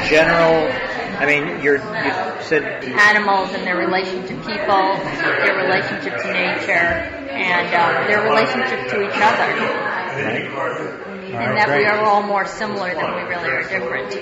general? 0.09 0.71
I 1.19 1.26
mean, 1.26 1.62
you're, 1.62 1.76
you 1.76 2.12
said 2.43 2.85
Animals 2.85 3.50
and 3.52 3.67
their 3.67 3.76
relation 3.76 4.23
to 4.23 4.35
people, 4.47 4.83
their 5.45 5.57
relationship 5.57 6.21
to 6.23 6.33
nature, 6.33 6.87
and 7.33 7.67
um, 7.75 8.07
their 8.07 8.23
relationship 8.23 8.88
to 8.91 9.02
each 9.02 9.17
other. 9.17 9.49
And 11.33 11.57
that 11.57 11.69
we 11.69 11.85
are 11.87 12.05
all 12.05 12.23
more 12.23 12.47
similar 12.47 12.95
than 12.95 13.14
we 13.14 13.23
really 13.23 13.49
are 13.49 13.62
different. 13.62 14.12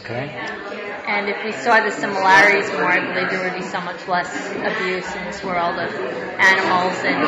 okay. 0.00 0.89
And 1.10 1.28
if 1.28 1.42
we 1.44 1.50
saw 1.50 1.82
the 1.82 1.90
similarities 1.90 2.70
more, 2.70 2.86
I 2.86 3.00
believe 3.02 3.30
there 3.30 3.42
would 3.42 3.58
be 3.58 3.66
so 3.66 3.80
much 3.80 4.06
less 4.06 4.30
abuse 4.62 5.10
in 5.12 5.24
this 5.26 5.42
world 5.42 5.74
of 5.74 5.90
animals 5.90 6.94
and 7.02 7.18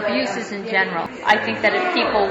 abuses 0.00 0.50
in 0.50 0.64
general. 0.64 1.04
I 1.26 1.36
think 1.44 1.60
that 1.60 1.76
if 1.76 1.92
people 1.92 2.24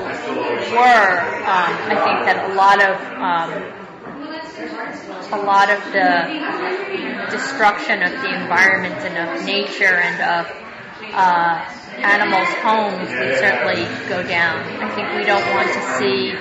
were, 0.73 1.11
um, 1.45 1.71
I 1.85 1.95
think 2.01 2.25
that 2.25 2.49
a 2.49 2.53
lot 2.57 2.81
of 2.81 2.97
um, 3.21 3.61
a 5.37 5.45
lot 5.45 5.69
of 5.69 5.85
the 5.93 7.29
destruction 7.29 8.01
of 8.01 8.11
the 8.17 8.33
environment 8.33 8.97
and 9.05 9.21
of 9.21 9.45
nature 9.45 10.01
and 10.01 10.17
of 10.17 10.49
uh, 11.13 11.61
animals' 12.01 12.49
homes 12.65 13.05
would 13.13 13.37
certainly 13.37 13.85
go 14.09 14.25
down. 14.25 14.65
I 14.81 14.89
think 14.97 15.13
we 15.13 15.25
don't 15.25 15.45
want 15.53 15.69
to 15.69 15.81
see 16.01 16.33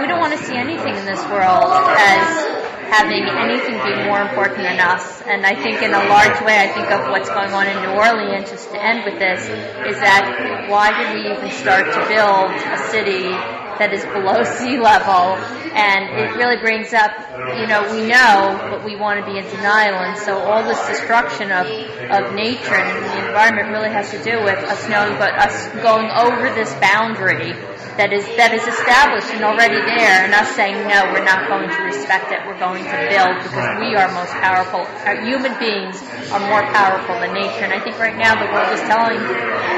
we 0.00 0.06
don't 0.06 0.20
want 0.20 0.32
to 0.32 0.42
see 0.42 0.56
anything 0.56 0.96
in 0.96 1.04
this 1.04 1.22
world 1.28 1.68
as 1.68 2.59
having 2.90 3.22
anything 3.22 3.78
be 3.86 3.94
more 4.04 4.20
important 4.20 4.66
than 4.66 4.80
us. 4.80 5.22
And 5.22 5.46
I 5.46 5.54
think 5.54 5.80
in 5.80 5.94
a 5.94 6.04
large 6.10 6.38
way, 6.42 6.58
I 6.58 6.68
think 6.74 6.90
of 6.90 7.08
what's 7.10 7.28
going 7.30 7.54
on 7.54 7.66
in 7.70 7.76
New 7.86 7.94
Orleans, 7.94 8.50
just 8.50 8.68
to 8.70 8.82
end 8.82 9.06
with 9.06 9.18
this, 9.18 9.46
is 9.86 9.96
that 10.02 10.66
why 10.68 10.90
did 10.90 11.14
we 11.14 11.30
even 11.30 11.50
start 11.54 11.86
to 11.86 12.00
build 12.10 12.50
a 12.50 12.78
city 12.90 13.30
that 13.78 13.94
is 13.94 14.02
below 14.10 14.42
sea 14.58 14.78
level? 14.78 15.38
And 15.70 16.10
it 16.18 16.34
really 16.34 16.58
brings 16.58 16.92
up, 16.92 17.14
you 17.54 17.70
know, 17.70 17.86
we 17.94 18.10
know, 18.10 18.58
but 18.74 18.84
we 18.84 18.96
want 18.96 19.22
to 19.22 19.26
be 19.26 19.38
in 19.38 19.46
denial. 19.54 20.02
And 20.02 20.18
so 20.18 20.38
all 20.38 20.64
this 20.64 20.82
destruction 20.88 21.52
of, 21.54 21.70
of 22.10 22.34
nature 22.34 22.74
and 22.74 23.06
the 23.06 23.28
environment 23.28 23.70
really 23.70 23.90
has 23.90 24.10
to 24.10 24.18
do 24.18 24.42
with 24.42 24.58
us 24.66 24.82
knowing, 24.90 25.14
but 25.14 25.38
us 25.38 25.54
going 25.78 26.10
over 26.10 26.50
this 26.58 26.74
boundary 26.82 27.54
that 28.00 28.16
is 28.16 28.24
that 28.40 28.56
is 28.56 28.64
established 28.64 29.28
and 29.36 29.44
already 29.44 29.76
there, 29.76 30.24
and 30.24 30.32
us 30.32 30.48
saying 30.56 30.88
no, 30.88 31.12
we're 31.12 31.20
not 31.22 31.44
going 31.52 31.68
to 31.68 31.80
respect 31.84 32.32
it. 32.32 32.40
We're 32.48 32.56
going 32.56 32.80
to 32.80 32.96
build 33.12 33.36
because 33.44 33.76
we 33.76 33.92
are 33.92 34.08
most 34.16 34.32
powerful. 34.40 34.88
Our 35.04 35.20
human 35.20 35.52
beings 35.60 36.00
are 36.32 36.40
more 36.48 36.64
powerful 36.72 37.20
than 37.20 37.36
nature, 37.36 37.68
and 37.68 37.76
I 37.76 37.80
think 37.84 38.00
right 38.00 38.16
now 38.16 38.40
the 38.40 38.48
world 38.48 38.72
is 38.72 38.80
telling 38.88 39.20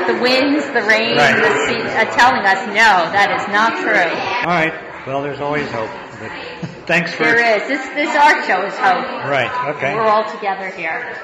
the 0.07 0.23
winds, 0.23 0.63
the 0.71 0.87
rain, 0.87 1.19
Right. 1.19 1.35
the 1.35 1.51
sea, 1.67 1.83
uh, 1.83 2.07
telling 2.15 2.47
us 2.47 2.63
no, 2.71 3.11
that 3.11 3.35
is 3.35 3.45
not 3.51 3.75
true. 3.83 4.07
All 4.47 4.55
right. 4.55 4.75
Well, 5.03 5.23
there's 5.27 5.41
always 5.43 5.67
hope. 5.75 5.91
But 6.23 6.31
thanks 6.87 7.13
for. 7.15 7.25
There 7.25 7.61
is 7.61 7.69
this 7.69 7.89
this 7.95 8.15
art 8.15 8.47
show 8.47 8.65
is 8.65 8.75
hope. 8.75 9.05
Right. 9.29 9.75
Okay. 9.77 9.95
We're 9.95 10.03
all 10.03 10.31
together 10.31 10.69
here. 10.71 11.19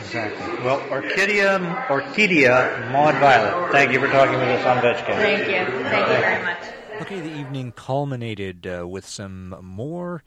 Exactly. 0.00 0.64
Well, 0.64 0.80
Orchidea, 0.90 1.86
Orchidea, 1.86 2.92
Maud 2.92 3.14
Violet. 3.14 3.72
Thank 3.72 3.92
you 3.92 4.00
for 4.00 4.08
talking 4.08 4.34
with 4.34 4.48
us 4.48 4.66
on 4.66 4.82
VegCast. 4.82 5.06
Thank 5.06 5.46
you, 5.48 5.82
thank 5.84 6.08
you 6.08 6.16
very 6.20 6.44
much. 6.44 6.58
Okay, 7.00 7.20
the 7.20 7.34
evening 7.34 7.72
culminated 7.72 8.66
uh, 8.66 8.86
with 8.86 9.06
some 9.06 9.56
more 9.62 10.22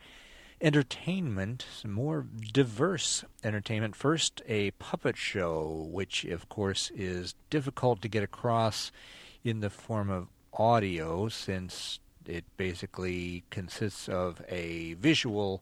entertainment, 0.60 1.66
some 1.80 1.92
more 1.92 2.26
diverse 2.52 3.24
entertainment. 3.44 3.96
First, 3.96 4.42
a 4.48 4.72
puppet 4.72 5.18
show, 5.18 5.88
which, 5.92 6.26
of 6.26 6.50
course, 6.50 6.92
is 6.96 7.36
difficult 7.52 8.02
to 8.02 8.08
get 8.08 8.24
across 8.24 8.92
in 9.44 9.60
the 9.60 9.70
form 9.70 10.10
of 10.10 10.28
audio 10.54 11.30
since 11.30 12.00
it 12.28 12.46
basically 12.58 13.44
consists 13.50 14.08
of 14.08 14.42
a 14.50 14.94
visual 14.94 15.62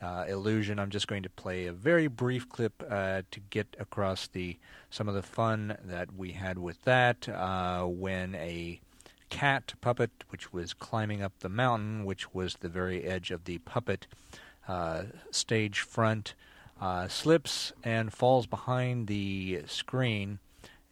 uh, 0.00 0.24
illusion. 0.28 0.78
I'm 0.78 0.90
just 0.90 1.08
going 1.08 1.22
to 1.22 1.30
play 1.30 1.66
a 1.66 1.72
very 1.72 2.08
brief 2.08 2.48
clip 2.48 2.82
uh, 2.88 3.22
to 3.30 3.40
get 3.50 3.76
across 3.78 4.26
the 4.28 4.58
some 4.90 5.08
of 5.08 5.14
the 5.14 5.22
fun 5.22 5.76
that 5.84 6.14
we 6.14 6.32
had 6.32 6.58
with 6.58 6.82
that 6.82 7.28
uh, 7.28 7.84
when 7.84 8.34
a 8.34 8.80
cat 9.30 9.74
puppet, 9.80 10.10
which 10.28 10.52
was 10.52 10.74
climbing 10.74 11.22
up 11.22 11.32
the 11.40 11.48
mountain, 11.48 12.04
which 12.04 12.34
was 12.34 12.56
the 12.60 12.68
very 12.68 13.04
edge 13.04 13.30
of 13.30 13.44
the 13.44 13.58
puppet 13.58 14.06
uh, 14.68 15.04
stage 15.30 15.80
front, 15.80 16.34
uh, 16.80 17.08
slips 17.08 17.72
and 17.82 18.12
falls 18.12 18.46
behind 18.46 19.06
the 19.06 19.62
screen 19.66 20.38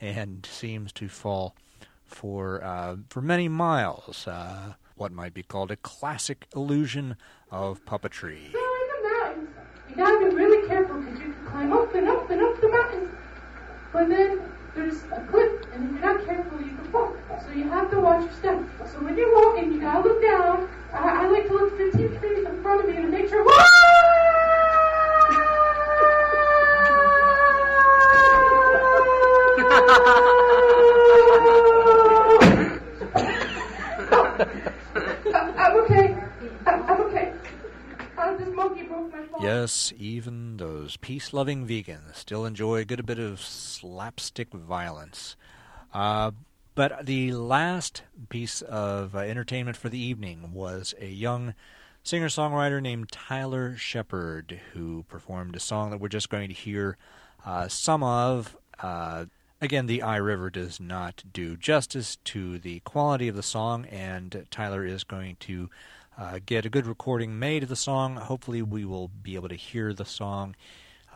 and 0.00 0.46
seems 0.50 0.92
to 0.92 1.08
fall 1.08 1.54
for 2.04 2.62
uh, 2.64 2.96
for 3.08 3.20
many 3.20 3.48
miles. 3.48 4.26
What 5.02 5.10
might 5.10 5.34
be 5.34 5.42
called 5.42 5.72
a 5.72 5.76
classic 5.76 6.46
illusion 6.54 7.16
of 7.50 7.84
puppetry. 7.84 8.52
So 8.52 8.58
in 8.60 8.86
the 9.02 9.08
mountains, 9.08 9.48
you 9.90 9.96
gotta 9.96 10.18
be 10.20 10.32
really 10.32 10.68
careful 10.68 11.00
because 11.00 11.18
you 11.18 11.34
can 11.34 11.46
climb 11.46 11.72
up 11.72 11.92
and 11.96 12.08
up 12.08 12.30
and 12.30 12.40
up 12.40 12.60
the 12.60 12.68
mountains. 12.68 13.10
But 13.92 14.08
then 14.08 14.40
there's 14.76 15.02
a 15.10 15.26
cliff, 15.28 15.60
and 15.72 15.86
if 15.86 15.90
you're 15.90 16.14
not 16.14 16.24
careful, 16.24 16.60
you 16.60 16.76
can 16.76 16.84
fall. 16.92 17.16
So 17.44 17.50
you 17.50 17.64
have 17.64 17.90
to 17.90 17.98
watch 17.98 18.22
your 18.22 18.32
step. 18.34 18.62
So 18.92 19.02
when 19.02 19.16
you're 19.18 19.34
walking, 19.34 19.72
you 19.72 19.80
gotta 19.80 20.08
look 20.08 20.22
down. 20.22 20.68
I, 20.92 21.24
I 21.24 21.26
like 21.26 21.48
to 21.48 21.52
look 21.52 21.76
15 21.76 22.20
feet 22.20 22.46
in 22.46 22.62
front 22.62 22.82
of 22.82 22.88
me 22.88 22.94
to 22.94 23.08
make 23.08 23.28
sure. 23.28 23.42
I'm 34.42 35.76
okay. 35.84 36.16
I'm, 36.66 36.82
I'm 36.82 37.00
okay. 37.02 37.32
Uh, 38.18 38.36
this 38.36 38.48
monkey 38.54 38.82
broke 38.82 39.12
my 39.12 39.22
fall. 39.24 39.40
Yes, 39.42 39.92
even 39.96 40.56
those 40.56 40.96
peace 40.96 41.32
loving 41.32 41.66
vegans 41.66 42.16
still 42.16 42.44
enjoy 42.44 42.76
a 42.76 42.84
good 42.84 43.04
bit 43.06 43.18
of 43.18 43.40
slapstick 43.40 44.52
violence. 44.52 45.36
Uh, 45.92 46.32
but 46.74 47.06
the 47.06 47.32
last 47.32 48.02
piece 48.28 48.62
of 48.62 49.14
uh, 49.14 49.18
entertainment 49.18 49.76
for 49.76 49.88
the 49.88 49.98
evening 49.98 50.52
was 50.52 50.94
a 51.00 51.08
young 51.08 51.54
singer 52.02 52.28
songwriter 52.28 52.80
named 52.80 53.10
Tyler 53.10 53.76
Shepard 53.76 54.60
who 54.72 55.04
performed 55.04 55.54
a 55.56 55.60
song 55.60 55.90
that 55.90 56.00
we're 56.00 56.08
just 56.08 56.30
going 56.30 56.48
to 56.48 56.54
hear 56.54 56.96
uh, 57.44 57.68
some 57.68 58.02
of. 58.02 58.56
Uh, 58.80 59.26
again, 59.62 59.86
the 59.86 60.00
iRiver 60.00 60.52
does 60.52 60.80
not 60.80 61.22
do 61.32 61.56
justice 61.56 62.18
to 62.24 62.58
the 62.58 62.80
quality 62.80 63.28
of 63.28 63.36
the 63.36 63.42
song, 63.42 63.86
and 63.86 64.46
Tyler 64.50 64.84
is 64.84 65.04
going 65.04 65.36
to 65.40 65.70
uh, 66.18 66.40
get 66.44 66.66
a 66.66 66.68
good 66.68 66.86
recording 66.86 67.38
made 67.38 67.62
of 67.62 67.68
the 67.68 67.76
song. 67.76 68.16
Hopefully, 68.16 68.60
we 68.60 68.84
will 68.84 69.08
be 69.08 69.36
able 69.36 69.48
to 69.48 69.54
hear 69.54 69.94
the 69.94 70.04
song 70.04 70.56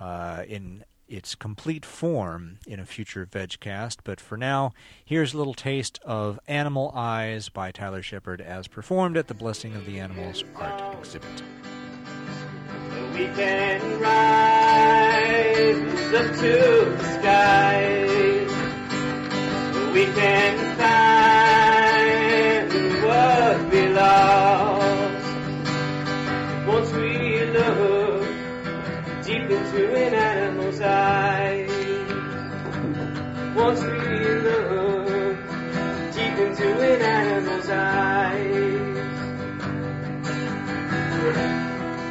uh, 0.00 0.44
in 0.48 0.84
its 1.08 1.34
complete 1.34 1.84
form 1.84 2.58
in 2.66 2.80
a 2.80 2.86
future 2.86 3.26
VegCast. 3.26 3.98
But 4.04 4.20
for 4.20 4.36
now, 4.36 4.72
here's 5.04 5.34
a 5.34 5.38
little 5.38 5.54
taste 5.54 5.98
of 6.04 6.38
Animal 6.46 6.92
Eyes 6.94 7.48
by 7.48 7.72
Tyler 7.72 8.02
Shepard 8.02 8.40
as 8.40 8.68
performed 8.68 9.16
at 9.16 9.26
the 9.26 9.34
Blessing 9.34 9.74
of 9.74 9.86
the 9.86 9.98
Animals 9.98 10.44
art 10.54 10.96
exhibit. 10.96 11.42
We 13.12 13.26
can 13.26 14.00
rise 14.00 16.14
up 16.14 16.36
to 16.36 16.94
the 16.96 17.20
sky. 17.20 18.35
We 19.96 20.04
can 20.04 20.76
find 20.76 21.88
what 23.02 23.56
we 23.72 23.82
lost. 23.88 25.26
Once 26.66 26.92
we 26.92 27.46
look 27.46 28.26
deep 29.24 29.50
into 29.50 29.94
an 29.94 30.12
animal's 30.12 30.80
eyes. 30.82 31.70
wants 33.56 33.80
to 33.80 33.88
look 34.46 35.38
deep 36.12 36.36
into 36.44 36.68
an 36.92 37.00
animal's 37.00 37.70
eyes. 37.70 38.98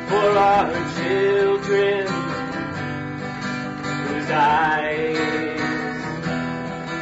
For 0.09 0.29
our 0.39 0.73
children 0.97 2.07
whose 4.07 4.31
eyes 4.31 5.44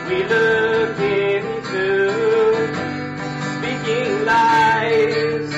we 0.10 0.24
look 0.24 1.00
into, 1.00 2.10
speaking 3.58 4.26
lies, 4.26 5.50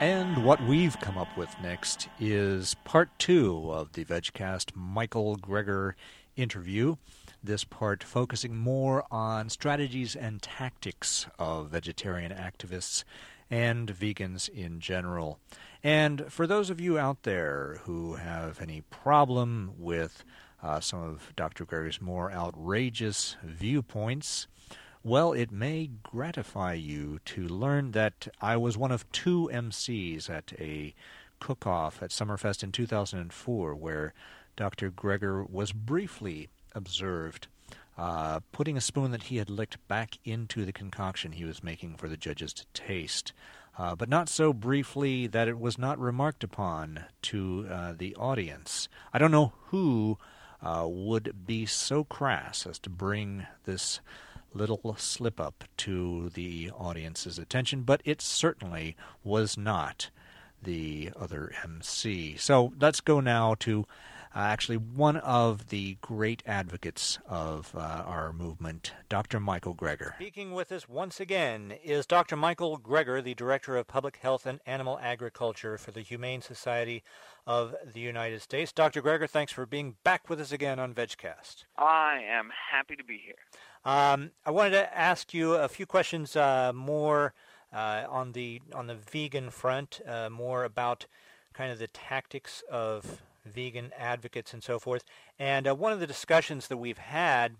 And 0.00 0.46
what 0.46 0.64
we've 0.64 0.98
come 0.98 1.18
up 1.18 1.36
with 1.36 1.54
next 1.62 2.08
is 2.18 2.74
part 2.84 3.10
two 3.18 3.70
of 3.70 3.92
the 3.92 4.06
VegCast 4.06 4.74
Michael 4.74 5.36
Greger 5.36 5.92
interview. 6.36 6.96
This 7.44 7.64
part 7.64 8.02
focusing 8.02 8.56
more 8.56 9.04
on 9.10 9.50
strategies 9.50 10.16
and 10.16 10.40
tactics 10.40 11.26
of 11.38 11.68
vegetarian 11.68 12.32
activists 12.32 13.04
and 13.50 13.94
vegans 13.94 14.48
in 14.48 14.80
general. 14.80 15.38
And 15.84 16.32
for 16.32 16.46
those 16.46 16.70
of 16.70 16.80
you 16.80 16.98
out 16.98 17.24
there 17.24 17.82
who 17.84 18.14
have 18.14 18.62
any 18.62 18.80
problem 18.80 19.72
with 19.76 20.24
uh, 20.62 20.80
some 20.80 21.02
of 21.02 21.30
Dr. 21.36 21.66
Greger's 21.66 22.00
more 22.00 22.32
outrageous 22.32 23.36
viewpoints, 23.44 24.46
well, 25.02 25.32
it 25.32 25.50
may 25.50 25.90
gratify 26.02 26.74
you 26.74 27.20
to 27.24 27.46
learn 27.46 27.92
that 27.92 28.28
I 28.40 28.56
was 28.56 28.76
one 28.76 28.92
of 28.92 29.10
two 29.12 29.50
MCs 29.52 30.28
at 30.28 30.52
a 30.58 30.94
cook 31.38 31.66
off 31.66 32.02
at 32.02 32.10
Summerfest 32.10 32.62
in 32.62 32.70
2004 32.72 33.74
where 33.74 34.12
Dr. 34.56 34.90
Greger 34.90 35.48
was 35.48 35.72
briefly 35.72 36.50
observed 36.74 37.48
uh, 37.96 38.40
putting 38.52 38.76
a 38.76 38.80
spoon 38.80 39.10
that 39.10 39.24
he 39.24 39.36
had 39.36 39.50
licked 39.50 39.76
back 39.86 40.18
into 40.24 40.64
the 40.64 40.72
concoction 40.72 41.32
he 41.32 41.44
was 41.44 41.62
making 41.62 41.96
for 41.96 42.08
the 42.08 42.16
judges 42.16 42.52
to 42.54 42.66
taste. 42.72 43.32
Uh, 43.78 43.94
but 43.94 44.08
not 44.08 44.28
so 44.28 44.52
briefly 44.52 45.26
that 45.26 45.48
it 45.48 45.58
was 45.58 45.78
not 45.78 45.98
remarked 45.98 46.42
upon 46.42 47.04
to 47.22 47.66
uh, 47.70 47.92
the 47.96 48.14
audience. 48.16 48.88
I 49.12 49.18
don't 49.18 49.30
know 49.30 49.52
who 49.66 50.18
uh, 50.62 50.86
would 50.88 51.46
be 51.46 51.66
so 51.66 52.04
crass 52.04 52.66
as 52.66 52.78
to 52.80 52.90
bring 52.90 53.46
this 53.64 54.00
little 54.52 54.96
slip 54.98 55.40
up 55.40 55.64
to 55.78 56.30
the 56.30 56.70
audience's 56.76 57.38
attention, 57.38 57.82
but 57.82 58.00
it 58.04 58.20
certainly 58.20 58.96
was 59.22 59.56
not 59.56 60.10
the 60.62 61.10
other 61.18 61.52
MC. 61.64 62.36
So 62.36 62.72
let's 62.78 63.00
go 63.00 63.20
now 63.20 63.54
to 63.60 63.86
uh, 64.34 64.38
actually 64.38 64.76
one 64.76 65.16
of 65.16 65.70
the 65.70 65.96
great 66.00 66.42
advocates 66.46 67.18
of 67.28 67.74
uh, 67.74 67.78
our 68.06 68.32
movement, 68.32 68.92
Dr. 69.08 69.40
Michael 69.40 69.74
Greger. 69.74 70.14
Speaking 70.16 70.52
with 70.52 70.70
us 70.70 70.88
once 70.88 71.18
again 71.18 71.74
is 71.82 72.06
Dr. 72.06 72.36
Michael 72.36 72.78
Greger, 72.78 73.22
the 73.22 73.34
Director 73.34 73.76
of 73.76 73.88
Public 73.88 74.18
Health 74.18 74.46
and 74.46 74.60
Animal 74.66 75.00
Agriculture 75.02 75.76
for 75.78 75.90
the 75.90 76.02
Humane 76.02 76.42
Society 76.42 77.02
of 77.44 77.74
the 77.92 78.00
United 78.00 78.40
States. 78.40 78.72
Dr. 78.72 79.02
Greger, 79.02 79.28
thanks 79.28 79.52
for 79.52 79.66
being 79.66 79.96
back 80.04 80.28
with 80.30 80.40
us 80.40 80.52
again 80.52 80.78
on 80.78 80.94
VegCast. 80.94 81.64
I 81.76 82.22
am 82.28 82.50
happy 82.70 82.94
to 82.94 83.04
be 83.04 83.20
here. 83.24 83.34
Um, 83.84 84.32
I 84.44 84.50
wanted 84.50 84.72
to 84.72 84.96
ask 84.98 85.32
you 85.32 85.54
a 85.54 85.68
few 85.68 85.86
questions 85.86 86.36
uh, 86.36 86.72
more 86.74 87.32
uh, 87.72 88.04
on 88.08 88.32
the 88.32 88.60
on 88.74 88.88
the 88.88 88.94
vegan 88.94 89.50
front, 89.50 90.00
uh, 90.06 90.28
more 90.28 90.64
about 90.64 91.06
kind 91.54 91.72
of 91.72 91.78
the 91.78 91.86
tactics 91.86 92.62
of 92.70 93.22
vegan 93.46 93.90
advocates 93.96 94.52
and 94.52 94.62
so 94.62 94.78
forth. 94.78 95.04
And 95.38 95.66
uh, 95.66 95.74
one 95.74 95.92
of 95.92 96.00
the 96.00 96.06
discussions 96.06 96.68
that 96.68 96.76
we've 96.76 96.98
had 96.98 97.56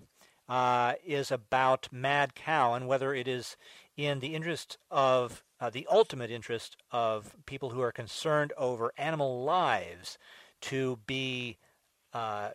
uh, 0.46 0.94
is 1.06 1.30
about 1.30 1.88
mad 1.90 2.34
cow 2.34 2.74
and 2.74 2.86
whether 2.86 3.14
it 3.14 3.26
is 3.26 3.56
in 3.96 4.20
the 4.20 4.34
interest 4.34 4.76
of 4.90 5.42
uh, 5.58 5.70
the 5.70 5.86
ultimate 5.90 6.30
interest 6.30 6.76
of 6.90 7.34
people 7.46 7.70
who 7.70 7.80
are 7.80 7.92
concerned 7.92 8.52
over 8.58 8.92
animal 8.98 9.42
lives 9.42 10.18
to 10.60 10.98
be 11.06 11.56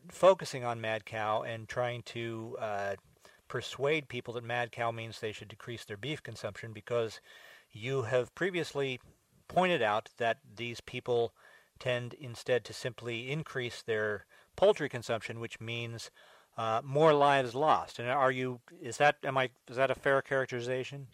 focusing 0.09 0.63
on 0.63 0.81
mad 0.81 1.05
cow 1.05 1.41
and 1.41 1.67
trying 1.67 2.03
to 2.03 2.57
persuade 3.47 4.07
people 4.07 4.33
that 4.33 4.43
mad 4.43 4.71
cow 4.71 4.91
means 4.91 5.19
they 5.19 5.31
should 5.31 5.47
decrease 5.47 5.85
their 5.85 5.97
beef 5.97 6.21
consumption 6.23 6.73
because 6.73 7.19
you 7.71 8.03
have 8.03 8.33
previously 8.35 8.99
pointed 9.47 9.81
out 9.81 10.09
that 10.17 10.37
these 10.55 10.81
people 10.81 11.33
tend 11.79 12.13
instead 12.15 12.63
to 12.65 12.73
simply 12.73 13.31
increase 13.31 13.81
their 13.81 14.25
poultry 14.55 14.89
consumption, 14.89 15.39
which 15.39 15.59
means 15.59 16.09
uh, 16.57 16.81
more 16.83 17.13
lives 17.13 17.53
lost. 17.53 17.99
And 17.99 18.09
are 18.09 18.31
you? 18.31 18.61
Is 18.81 18.97
that 18.97 19.17
am 19.23 19.37
I? 19.37 19.49
Is 19.69 19.75
that 19.75 19.91
a 19.91 19.95
fair 19.95 20.21
characterization? 20.21 21.07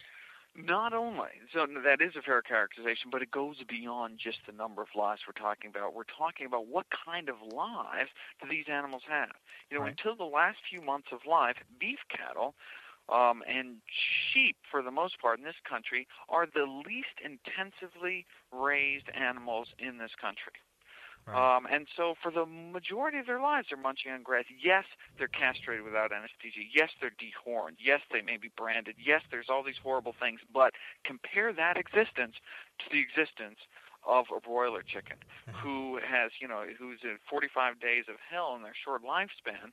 Not 0.54 0.92
only, 0.92 1.30
so 1.52 1.66
that 1.82 2.02
is 2.02 2.14
a 2.14 2.20
fair 2.20 2.42
characterization, 2.42 3.10
but 3.10 3.22
it 3.22 3.30
goes 3.30 3.56
beyond 3.66 4.18
just 4.18 4.38
the 4.46 4.52
number 4.52 4.82
of 4.82 4.88
lives 4.94 5.22
we're 5.26 5.32
talking 5.32 5.70
about. 5.70 5.94
We're 5.94 6.04
talking 6.04 6.44
about 6.46 6.66
what 6.66 6.86
kind 6.90 7.30
of 7.30 7.36
lives 7.40 8.10
do 8.40 8.48
these 8.48 8.66
animals 8.68 9.02
have. 9.08 9.30
You 9.70 9.78
know, 9.78 9.84
Right. 9.84 9.90
until 9.90 10.14
the 10.14 10.24
last 10.24 10.58
few 10.68 10.82
months 10.82 11.08
of 11.10 11.24
life, 11.26 11.56
beef 11.80 12.00
cattle 12.10 12.54
um, 13.08 13.42
and 13.48 13.80
sheep, 14.32 14.56
for 14.70 14.82
the 14.82 14.90
most 14.90 15.18
part 15.20 15.38
in 15.38 15.44
this 15.44 15.60
country, 15.68 16.06
are 16.28 16.46
the 16.46 16.66
least 16.86 17.16
intensively 17.24 18.26
raised 18.52 19.08
animals 19.14 19.68
in 19.78 19.96
this 19.98 20.14
country. 20.20 20.52
Right. 21.26 21.56
Um, 21.56 21.66
and 21.70 21.86
so, 21.96 22.14
for 22.20 22.32
the 22.32 22.46
majority 22.46 23.18
of 23.18 23.26
their 23.26 23.40
lives, 23.40 23.68
they're 23.70 23.78
munching 23.78 24.10
on 24.10 24.22
grass. 24.22 24.44
Yes, 24.62 24.84
they're 25.18 25.30
castrated 25.30 25.84
without 25.84 26.10
anesthesia. 26.10 26.66
Yes, 26.74 26.90
they're 27.00 27.14
dehorned. 27.14 27.78
Yes, 27.78 28.00
they 28.10 28.22
may 28.22 28.36
be 28.36 28.50
branded. 28.56 28.96
Yes, 28.98 29.22
there's 29.30 29.46
all 29.48 29.62
these 29.62 29.78
horrible 29.82 30.14
things. 30.18 30.40
But 30.52 30.72
compare 31.04 31.52
that 31.52 31.76
existence 31.76 32.34
to 32.82 32.84
the 32.90 32.98
existence 32.98 33.58
of 34.04 34.26
a 34.34 34.40
broiler 34.40 34.82
chicken, 34.82 35.16
who 35.62 36.00
has, 36.02 36.32
you 36.40 36.48
know, 36.48 36.64
who's 36.76 36.98
in 37.04 37.18
45 37.30 37.78
days 37.78 38.04
of 38.08 38.16
hell 38.18 38.54
in 38.56 38.62
their 38.62 38.74
short 38.74 39.02
lifespan. 39.04 39.70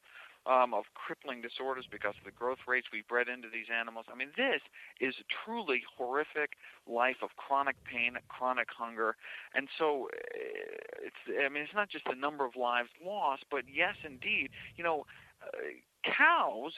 Um, 0.48 0.74
of 0.74 0.86
crippling 0.96 1.42
disorders 1.42 1.86
because 1.92 2.16
of 2.18 2.26
the 2.26 2.32
growth 2.32 2.60
rates 2.66 2.88
we 2.92 3.04
bred 3.08 3.28
into 3.28 3.50
these 3.52 3.68
animals. 3.70 4.06
I 4.12 4.16
mean, 4.16 4.30
this 4.38 4.62
is 5.00 5.14
a 5.20 5.28
truly 5.44 5.84
horrific 5.98 6.52
life 6.88 7.18
of 7.22 7.36
chronic 7.36 7.76
pain, 7.84 8.16
chronic 8.30 8.68
hunger, 8.76 9.16
and 9.54 9.68
so 9.78 10.08
uh, 10.08 11.06
it's. 11.06 11.22
I 11.28 11.50
mean, 11.50 11.64
it's 11.64 11.76
not 11.76 11.90
just 11.90 12.06
the 12.06 12.16
number 12.16 12.46
of 12.46 12.56
lives 12.56 12.90
lost, 13.06 13.44
but 13.52 13.66
yes, 13.72 13.96
indeed, 14.04 14.50
you 14.78 14.84
know, 14.84 15.06
uh, 15.44 15.76
cows. 16.04 16.72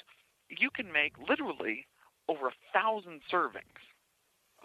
You 0.49 0.69
can 0.73 0.91
make 0.91 1.13
literally 1.29 1.85
over 2.27 2.47
a 2.47 2.57
thousand 2.73 3.21
servings 3.31 3.85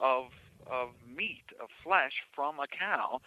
of 0.01 0.25
of 0.71 0.89
meat 1.07 1.45
of 1.63 1.69
flesh 1.85 2.13
from 2.35 2.59
a 2.59 2.67
cow, 2.67 3.21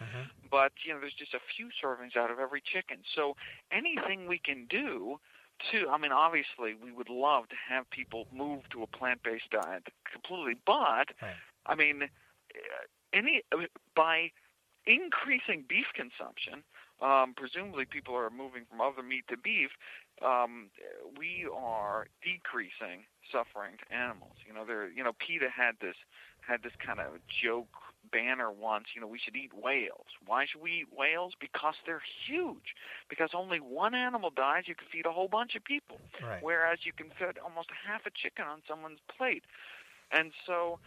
but 0.50 0.72
you 0.84 0.92
know, 0.92 1.00
there's 1.00 1.14
just 1.18 1.32
a 1.32 1.40
few 1.56 1.68
servings 1.82 2.16
out 2.16 2.30
of 2.30 2.38
every 2.38 2.60
chicken. 2.60 2.98
So 3.14 3.34
anything 3.72 4.28
we 4.28 4.38
can 4.38 4.66
do 4.68 5.18
to, 5.72 5.88
I 5.88 5.98
mean, 5.98 6.12
obviously, 6.12 6.74
we 6.74 6.92
would 6.92 7.08
love 7.08 7.48
to 7.48 7.56
have 7.68 7.88
people 7.90 8.26
move 8.32 8.68
to 8.70 8.82
a 8.82 8.86
plant-based 8.86 9.50
diet 9.50 9.88
completely, 10.10 10.54
but 10.64 11.12
Right. 11.20 11.36
I 11.66 11.74
mean, 11.74 12.04
uh, 12.04 12.08
any 13.12 13.42
by 13.94 14.30
increasing 14.86 15.64
beef 15.68 15.86
consumption, 15.94 16.64
um, 17.02 17.34
presumably 17.36 17.84
people 17.84 18.14
are 18.14 18.30
moving 18.30 18.64
from 18.68 18.80
other 18.80 19.02
meat 19.02 19.24
to 19.28 19.36
beef. 19.36 19.70
Um, 20.22 20.70
we 21.16 21.46
are 21.54 22.08
decreasing 22.22 23.06
suffering 23.30 23.76
to 23.78 23.94
animals. 23.94 24.36
You 24.46 24.52
know, 24.52 24.64
there. 24.64 24.88
You 24.88 25.04
know, 25.04 25.12
PETA 25.18 25.48
had 25.54 25.76
this 25.80 25.96
had 26.40 26.62
this 26.62 26.72
kind 26.84 27.00
of 27.00 27.20
joke 27.28 27.68
banner 28.12 28.50
once, 28.50 28.86
you 28.94 29.00
know, 29.00 29.06
we 29.06 29.18
should 29.18 29.36
eat 29.36 29.52
whales. 29.54 30.06
Why 30.26 30.46
should 30.46 30.62
we 30.62 30.82
eat 30.82 30.88
whales? 30.96 31.34
Because 31.40 31.74
they're 31.86 32.02
huge. 32.26 32.74
Because 33.08 33.30
only 33.34 33.58
one 33.58 33.94
animal 33.94 34.30
dies, 34.30 34.64
you 34.66 34.74
can 34.74 34.86
feed 34.90 35.06
a 35.06 35.12
whole 35.12 35.28
bunch 35.28 35.54
of 35.54 35.64
people. 35.64 35.98
Right. 36.22 36.42
Whereas 36.42 36.80
you 36.84 36.92
can 36.92 37.08
feed 37.18 37.38
almost 37.42 37.68
half 37.86 38.06
a 38.06 38.10
chicken 38.10 38.46
on 38.46 38.62
someone's 38.68 39.00
plate. 39.16 39.44
And 40.12 40.32
so 40.46 40.78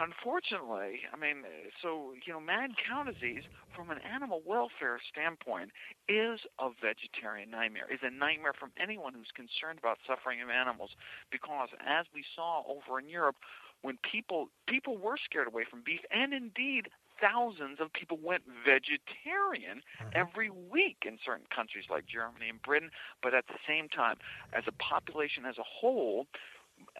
unfortunately, 0.00 1.00
I 1.12 1.16
mean, 1.16 1.44
so 1.80 2.12
you 2.26 2.32
know, 2.32 2.40
mad 2.40 2.72
cow 2.76 3.04
disease, 3.04 3.44
from 3.74 3.90
an 3.90 3.98
animal 4.04 4.42
welfare 4.44 5.00
standpoint, 5.00 5.70
is 6.08 6.40
a 6.60 6.68
vegetarian 6.76 7.50
nightmare. 7.50 7.88
Is 7.88 8.00
a 8.02 8.10
nightmare 8.10 8.52
from 8.52 8.72
anyone 8.80 9.14
who's 9.14 9.32
concerned 9.32 9.78
about 9.78 9.98
suffering 10.06 10.42
of 10.42 10.50
animals, 10.50 10.90
because 11.30 11.68
as 11.80 12.06
we 12.14 12.24
saw 12.36 12.62
over 12.68 13.00
in 13.00 13.08
Europe, 13.08 13.36
when 13.82 13.98
people 14.02 14.48
people 14.66 14.96
were 14.96 15.16
scared 15.22 15.46
away 15.46 15.64
from 15.68 15.82
beef, 15.84 16.00
and 16.10 16.32
indeed 16.32 16.88
thousands 17.20 17.78
of 17.80 17.92
people 17.92 18.18
went 18.22 18.42
vegetarian 18.64 19.82
Mm-hmm. 20.02 20.10
every 20.14 20.50
week 20.50 20.98
in 21.06 21.18
certain 21.24 21.46
countries 21.54 21.84
like 21.90 22.04
Germany 22.06 22.48
and 22.48 22.62
Britain. 22.62 22.90
But 23.22 23.34
at 23.34 23.46
the 23.46 23.58
same 23.66 23.88
time, 23.88 24.16
as 24.52 24.64
a 24.66 24.72
population 24.72 25.44
as 25.44 25.58
a 25.58 25.62
whole, 25.64 26.26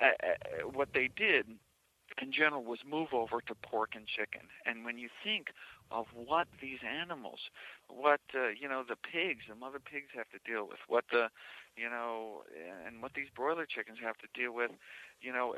uh, 0.00 0.06
uh, 0.06 0.68
what 0.72 0.88
they 0.94 1.08
did 1.16 1.46
in 2.20 2.32
general 2.32 2.62
was 2.62 2.80
move 2.88 3.08
over 3.12 3.40
to 3.46 3.54
pork 3.54 3.90
and 3.94 4.06
chicken. 4.06 4.48
And 4.66 4.84
when 4.84 4.98
you 4.98 5.08
think 5.24 5.48
of 5.90 6.06
what 6.14 6.48
these 6.60 6.78
animals, 6.86 7.40
what 7.88 8.20
uh, 8.34 8.48
you 8.48 8.68
know, 8.68 8.82
the 8.88 8.96
pigs, 8.96 9.44
the 9.48 9.54
mother 9.54 9.78
pigs 9.80 10.08
have 10.14 10.28
to 10.30 10.38
deal 10.50 10.66
with, 10.68 10.78
what 10.88 11.04
the, 11.10 11.28
you 11.76 11.88
know, 11.88 12.42
and 12.86 13.02
what 13.02 13.12
these 13.14 13.28
broiler 13.34 13.66
chickens 13.66 13.98
have 14.02 14.18
to 14.18 14.26
deal 14.34 14.52
with, 14.54 14.70
you 15.20 15.32
know. 15.32 15.54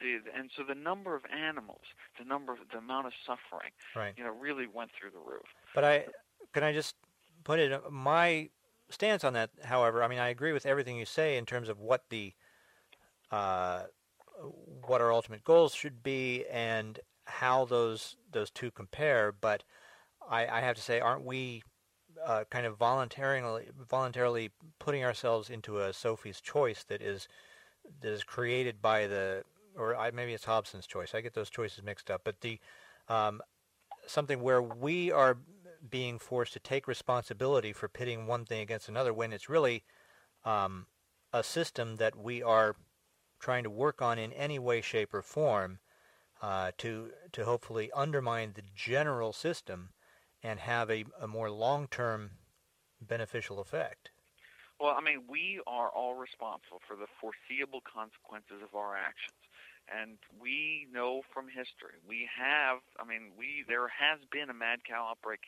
The, 0.00 0.20
and 0.38 0.50
so 0.56 0.62
the 0.66 0.74
number 0.74 1.14
of 1.14 1.22
animals, 1.26 1.82
the 2.18 2.24
number 2.24 2.52
of 2.52 2.58
the 2.72 2.78
amount 2.78 3.06
of 3.06 3.12
suffering, 3.26 3.72
Right. 3.94 4.14
you 4.16 4.24
know, 4.24 4.30
really 4.30 4.66
went 4.66 4.90
through 4.98 5.10
the 5.10 5.18
roof. 5.18 5.46
But 5.74 5.84
I 5.84 6.06
can 6.52 6.62
I 6.62 6.72
just 6.72 6.94
put 7.44 7.58
it 7.58 7.90
my 7.90 8.50
stance 8.90 9.24
on 9.24 9.32
that. 9.34 9.50
However, 9.64 10.02
I 10.02 10.08
mean 10.08 10.18
I 10.18 10.28
agree 10.28 10.52
with 10.52 10.66
everything 10.66 10.96
you 10.96 11.04
say 11.06 11.36
in 11.36 11.46
terms 11.46 11.68
of 11.68 11.78
what 11.78 12.04
the 12.10 12.34
uh, 13.30 13.84
what 14.86 15.00
our 15.00 15.12
ultimate 15.12 15.44
goals 15.44 15.74
should 15.74 16.02
be 16.02 16.44
and 16.50 17.00
how 17.24 17.64
those 17.64 18.16
those 18.30 18.50
two 18.50 18.70
compare. 18.70 19.32
But 19.32 19.64
I, 20.28 20.46
I 20.46 20.60
have 20.60 20.76
to 20.76 20.82
say, 20.82 21.00
aren't 21.00 21.24
we 21.24 21.62
uh, 22.24 22.44
kind 22.50 22.66
of 22.66 22.76
voluntarily 22.76 23.68
voluntarily 23.88 24.50
putting 24.78 25.04
ourselves 25.04 25.50
into 25.50 25.80
a 25.80 25.92
Sophie's 25.92 26.40
choice 26.40 26.84
that 26.84 27.02
is 27.02 27.28
that 28.00 28.10
is 28.10 28.24
created 28.24 28.80
by 28.80 29.06
the 29.06 29.44
or 29.76 29.96
I, 29.96 30.10
maybe 30.10 30.34
it's 30.34 30.44
Hobson's 30.44 30.86
choice. 30.86 31.14
I 31.14 31.20
get 31.20 31.34
those 31.34 31.50
choices 31.50 31.82
mixed 31.82 32.10
up. 32.10 32.22
But 32.24 32.40
the 32.40 32.58
um, 33.08 33.40
something 34.06 34.40
where 34.40 34.62
we 34.62 35.10
are 35.10 35.38
being 35.88 36.18
forced 36.18 36.52
to 36.54 36.60
take 36.60 36.88
responsibility 36.88 37.72
for 37.72 37.88
pitting 37.88 38.26
one 38.26 38.44
thing 38.44 38.60
against 38.60 38.88
another 38.88 39.12
when 39.12 39.32
it's 39.32 39.48
really 39.48 39.84
um, 40.44 40.86
a 41.32 41.42
system 41.42 41.96
that 41.96 42.16
we 42.16 42.42
are 42.42 42.76
trying 43.38 43.64
to 43.64 43.70
work 43.70 44.00
on 44.00 44.18
in 44.18 44.32
any 44.32 44.58
way, 44.58 44.80
shape, 44.80 45.12
or 45.12 45.22
form 45.22 45.78
uh, 46.42 46.70
to 46.78 47.10
to 47.32 47.44
hopefully 47.44 47.90
undermine 47.94 48.52
the 48.54 48.62
general 48.74 49.32
system 49.32 49.90
and 50.42 50.60
have 50.60 50.90
a, 50.90 51.04
a 51.20 51.26
more 51.26 51.50
long-term 51.50 52.30
beneficial 53.00 53.60
effect. 53.60 54.10
Well, 54.78 54.94
I 54.96 55.00
mean, 55.00 55.24
we 55.28 55.60
are 55.66 55.88
all 55.88 56.14
responsible 56.14 56.80
for 56.86 56.96
the 56.96 57.06
foreseeable 57.20 57.80
consequences 57.80 58.60
of 58.62 58.76
our 58.76 58.94
actions. 58.94 59.40
And 59.86 60.18
we 60.40 60.86
know 60.92 61.22
from 61.32 61.46
history, 61.46 62.02
we 62.06 62.28
have, 62.34 62.78
I 62.98 63.04
mean, 63.06 63.30
we 63.38 63.64
there 63.68 63.88
has 63.88 64.18
been 64.32 64.50
a 64.50 64.54
mad 64.54 64.80
cow 64.82 65.08
outbreak 65.10 65.40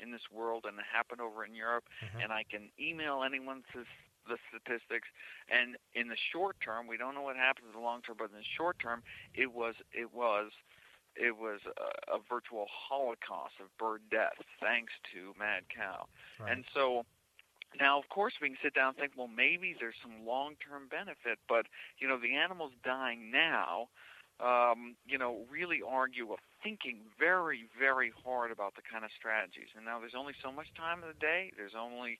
in 0.00 0.10
this 0.10 0.26
world, 0.32 0.64
and 0.66 0.78
it 0.78 0.84
happened 0.90 1.20
over 1.20 1.44
in 1.44 1.54
Europe. 1.54 1.84
Mm-hmm. 2.00 2.20
And 2.24 2.32
I 2.32 2.44
can 2.48 2.70
email 2.80 3.22
anyone 3.22 3.62
to 3.72 3.84
the 4.28 4.38
statistics. 4.48 5.08
And 5.50 5.76
in 5.94 6.08
the 6.08 6.16
short 6.32 6.56
term, 6.64 6.86
we 6.86 6.96
don't 6.96 7.14
know 7.14 7.22
what 7.22 7.36
happens 7.36 7.68
in 7.68 7.78
the 7.78 7.84
long 7.84 8.02
term, 8.02 8.16
but 8.18 8.30
in 8.30 8.36
the 8.36 8.50
short 8.56 8.78
term, 8.78 9.02
it 9.34 9.52
was 9.52 9.74
it 9.92 10.12
was 10.14 10.50
it 11.16 11.36
was 11.36 11.60
a, 11.66 12.16
a 12.16 12.18
virtual 12.28 12.66
holocaust 12.70 13.60
of 13.60 13.68
bird 13.78 14.00
death 14.10 14.38
thanks 14.60 14.92
to 15.12 15.34
mad 15.38 15.64
cow. 15.74 16.06
And 16.48 16.64
so 16.74 17.04
now, 17.80 17.98
of 17.98 18.08
course, 18.08 18.34
we 18.40 18.48
can 18.48 18.58
sit 18.62 18.74
down 18.74 18.88
and 18.88 18.96
think, 18.96 19.12
well, 19.16 19.28
maybe 19.28 19.74
there's 19.78 19.96
some 20.02 20.26
long-term 20.26 20.88
benefit, 20.90 21.38
but 21.48 21.66
you 21.98 22.08
know, 22.08 22.18
the 22.18 22.34
animals 22.36 22.72
dying 22.84 23.30
now, 23.30 23.88
um, 24.40 24.96
you 25.06 25.18
know, 25.18 25.46
really 25.50 25.80
argue 25.86 26.32
of 26.32 26.38
thinking 26.62 26.98
very, 27.18 27.68
very 27.78 28.12
hard 28.24 28.50
about 28.50 28.74
the 28.74 28.82
kind 28.82 29.04
of 29.04 29.10
strategies. 29.16 29.70
And 29.76 29.84
now 29.84 30.00
there's 30.00 30.18
only 30.18 30.34
so 30.42 30.50
much 30.50 30.66
time 30.76 31.00
in 31.02 31.08
the 31.08 31.20
day. 31.20 31.52
There's 31.56 31.78
only 31.78 32.18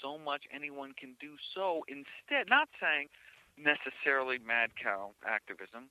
so 0.00 0.18
much 0.18 0.42
anyone 0.54 0.92
can 0.98 1.16
do. 1.20 1.34
So 1.54 1.84
instead, 1.88 2.48
not 2.48 2.68
saying 2.80 3.08
necessarily 3.56 4.38
mad 4.38 4.70
cow 4.80 5.12
activism 5.26 5.88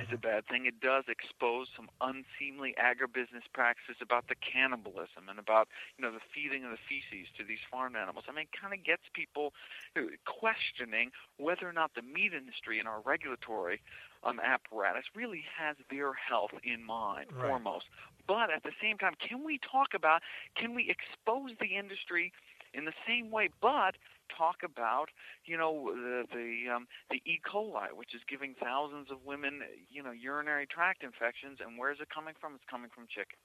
is 0.00 0.08
a 0.12 0.18
bad 0.18 0.46
thing. 0.46 0.66
It 0.66 0.80
does 0.80 1.04
expose 1.08 1.68
some 1.76 1.88
unseemly 2.00 2.74
agribusiness 2.78 3.46
practices 3.52 3.96
about 4.02 4.26
the 4.28 4.34
cannibalism 4.36 5.28
and 5.28 5.38
about 5.38 5.68
you 5.96 6.02
know 6.04 6.12
the 6.12 6.24
feeding 6.34 6.64
of 6.64 6.70
the 6.70 6.82
feces 6.88 7.28
to 7.38 7.44
these 7.44 7.62
farm 7.70 7.94
animals. 7.96 8.24
I 8.28 8.32
mean, 8.32 8.46
it 8.50 8.54
kind 8.58 8.74
of 8.74 8.82
gets 8.84 9.02
people 9.14 9.52
uh, 9.96 10.02
questioning 10.26 11.10
whether 11.38 11.68
or 11.68 11.72
not 11.72 11.92
the 11.94 12.02
meat 12.02 12.32
industry 12.34 12.78
and 12.78 12.88
our 12.88 13.00
regulatory 13.04 13.80
um, 14.24 14.40
apparatus 14.40 15.04
really 15.14 15.44
has 15.58 15.76
their 15.90 16.12
health 16.14 16.52
in 16.64 16.82
mind 16.84 17.30
Right. 17.32 17.62
foremost. 17.62 17.86
But 18.26 18.50
at 18.50 18.62
the 18.62 18.72
same 18.80 18.98
time, 18.98 19.14
can 19.20 19.44
we 19.44 19.58
talk 19.58 19.94
about? 19.94 20.22
Can 20.56 20.74
we 20.74 20.90
expose 20.90 21.52
the 21.60 21.76
industry? 21.76 22.32
In 22.74 22.84
the 22.84 22.94
same 23.06 23.30
way, 23.30 23.50
but 23.60 23.96
talk 24.32 24.62
about 24.64 25.08
you 25.44 25.56
know 25.56 25.90
the 25.94 26.24
the 26.32 26.72
um, 26.72 26.86
the 27.10 27.20
E. 27.24 27.40
coli, 27.44 27.92
which 27.94 28.14
is 28.14 28.22
giving 28.28 28.54
thousands 28.60 29.10
of 29.10 29.24
women 29.24 29.60
you 29.90 30.02
know 30.02 30.12
urinary 30.12 30.66
tract 30.66 31.02
infections, 31.02 31.58
and 31.60 31.78
where's 31.78 32.00
it 32.00 32.08
coming 32.12 32.34
from? 32.40 32.54
It's 32.54 32.68
coming 32.70 32.90
from 32.94 33.06
chicken. 33.08 33.38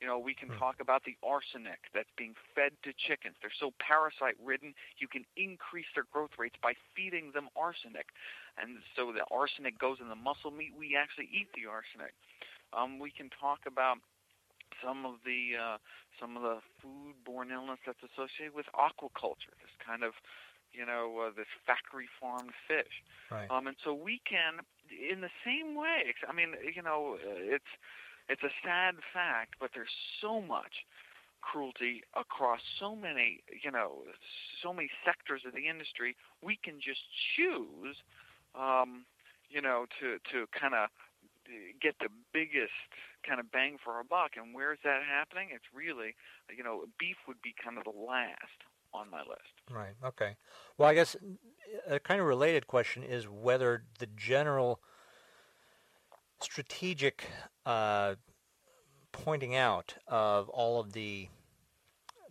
You 0.00 0.08
know, 0.10 0.18
we 0.18 0.34
can 0.34 0.50
talk 0.58 0.80
about 0.82 1.04
the 1.06 1.16
arsenic 1.22 1.86
that's 1.94 2.10
being 2.18 2.34
fed 2.54 2.72
to 2.82 2.92
chickens. 2.92 3.36
They're 3.40 3.54
so 3.54 3.72
parasite 3.78 4.34
ridden, 4.42 4.74
you 4.98 5.06
can 5.06 5.24
increase 5.36 5.86
their 5.94 6.04
growth 6.10 6.34
rates 6.36 6.56
by 6.60 6.74
feeding 6.96 7.30
them 7.32 7.48
arsenic. 7.56 8.10
And 8.58 8.82
so 8.96 9.14
the 9.14 9.24
arsenic 9.30 9.78
goes 9.78 10.02
in 10.02 10.08
the 10.10 10.18
muscle 10.18 10.50
meat. 10.50 10.74
We 10.76 10.98
actually 10.98 11.30
eat 11.30 11.48
the 11.54 11.70
arsenic. 11.70 12.12
Um, 12.74 12.98
we 12.98 13.14
can 13.14 13.30
talk 13.30 13.70
about 13.70 14.02
some 14.82 15.04
of 15.04 15.22
the 15.24 15.54
uh, 15.58 15.76
some 16.20 16.36
of 16.36 16.42
the 16.42 16.58
food-borne 16.80 17.50
illness 17.50 17.78
that's 17.86 18.02
associated 18.02 18.54
with 18.54 18.66
aquaculture, 18.74 19.54
this 19.60 19.74
kind 19.84 20.02
of 20.02 20.12
you 20.72 20.84
know 20.86 21.26
uh, 21.26 21.30
this 21.36 21.50
factory 21.66 22.08
farmed 22.20 22.54
fish. 22.66 23.02
Right. 23.30 23.50
Um, 23.50 23.66
and 23.66 23.76
so 23.84 23.94
we 23.94 24.20
can, 24.28 24.64
in 24.90 25.20
the 25.20 25.32
same 25.44 25.74
way. 25.74 26.14
I 26.28 26.32
mean, 26.32 26.54
you 26.74 26.82
know, 26.82 27.16
it's 27.22 27.72
it's 28.28 28.42
a 28.42 28.54
sad 28.64 28.96
fact, 29.12 29.54
but 29.60 29.70
there's 29.74 29.92
so 30.20 30.40
much 30.40 30.84
cruelty 31.40 32.02
across 32.16 32.60
so 32.80 32.96
many, 32.96 33.44
you 33.62 33.70
know, 33.70 34.00
so 34.62 34.72
many 34.72 34.88
sectors 35.04 35.42
of 35.46 35.52
the 35.52 35.68
industry. 35.68 36.16
We 36.42 36.58
can 36.62 36.80
just 36.80 37.04
choose, 37.36 37.96
um, 38.54 39.04
you 39.50 39.60
know, 39.60 39.84
to 40.00 40.18
to 40.32 40.46
kind 40.58 40.74
of 40.74 40.88
get 41.80 41.94
the 42.00 42.08
biggest 42.32 42.72
kind 43.26 43.40
of 43.40 43.50
bang 43.50 43.76
for 43.82 43.94
our 43.94 44.04
buck. 44.04 44.32
And 44.36 44.54
where's 44.54 44.78
that 44.84 45.00
happening? 45.08 45.48
It's 45.52 45.64
really, 45.74 46.14
you 46.54 46.64
know, 46.64 46.84
beef 46.98 47.16
would 47.26 47.40
be 47.42 47.54
kind 47.62 47.78
of 47.78 47.84
the 47.84 47.98
last 47.98 48.64
on 48.92 49.10
my 49.10 49.20
list. 49.20 49.52
Right. 49.70 49.94
Okay. 50.04 50.36
Well, 50.78 50.88
I 50.88 50.94
guess 50.94 51.16
a 51.88 51.98
kind 51.98 52.20
of 52.20 52.26
related 52.26 52.66
question 52.66 53.02
is 53.02 53.28
whether 53.28 53.84
the 53.98 54.06
general 54.16 54.80
strategic 56.40 57.24
uh, 57.66 58.14
pointing 59.12 59.54
out 59.54 59.94
of 60.06 60.48
all 60.48 60.80
of 60.80 60.92
the 60.92 61.28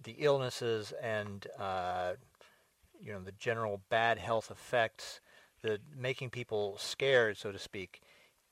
the 0.04 0.16
illnesses 0.20 0.94
and 1.02 1.48
uh, 1.58 2.14
you 3.00 3.12
know 3.12 3.22
the 3.22 3.32
general 3.34 3.82
bad 3.90 4.18
health 4.18 4.52
effects, 4.52 5.22
the 5.62 5.80
making 5.98 6.30
people 6.30 6.78
scared, 6.78 7.38
so 7.38 7.52
to 7.52 7.60
speak, 7.60 8.02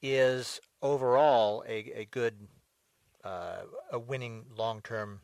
is 0.02 0.60
overall 0.82 1.64
a, 1.68 1.92
a 2.02 2.06
good 2.12 2.36
uh, 3.24 3.58
a 3.92 4.00
winning 4.00 4.46
long 4.56 4.82
term 4.82 5.22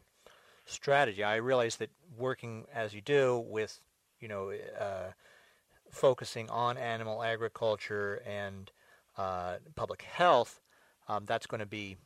strategy. 0.66 1.24
I 1.24 1.38
realize 1.38 1.78
that 1.78 1.90
working 2.18 2.66
as 2.74 2.94
you 2.94 3.02
do 3.02 3.44
with, 3.48 3.80
you 4.20 4.28
know, 4.28 4.54
uh, 4.80 5.12
focusing 5.90 6.50
on 6.50 6.78
animal 6.78 7.24
agriculture 7.24 8.22
and 8.26 8.72
uh, 9.18 9.58
public 9.76 10.04
health, 10.04 10.62
um, 11.08 11.26
that's 11.26 11.48
going 11.48 11.60
to 11.60 11.66
be 11.66 11.98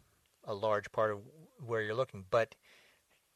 a 0.46 0.54
large 0.54 0.92
part 0.92 1.12
of 1.12 1.20
where 1.66 1.82
you're 1.82 1.96
looking. 1.96 2.26
But 2.30 2.56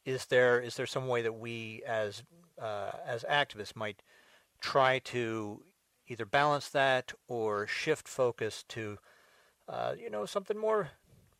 is 0.05 0.25
there 0.25 0.61
is 0.61 0.75
there 0.75 0.85
some 0.85 1.07
way 1.07 1.21
that 1.23 1.33
we 1.33 1.81
as 1.85 2.23
uh, 2.61 2.91
as 3.05 3.23
activists 3.23 3.75
might 3.75 4.01
try 4.61 4.99
to 4.99 5.61
either 6.07 6.25
balance 6.25 6.69
that 6.69 7.13
or 7.27 7.67
shift 7.67 8.07
focus 8.07 8.63
to 8.69 8.97
uh, 9.67 9.93
you 9.97 10.09
know 10.09 10.25
something 10.25 10.57
more 10.57 10.91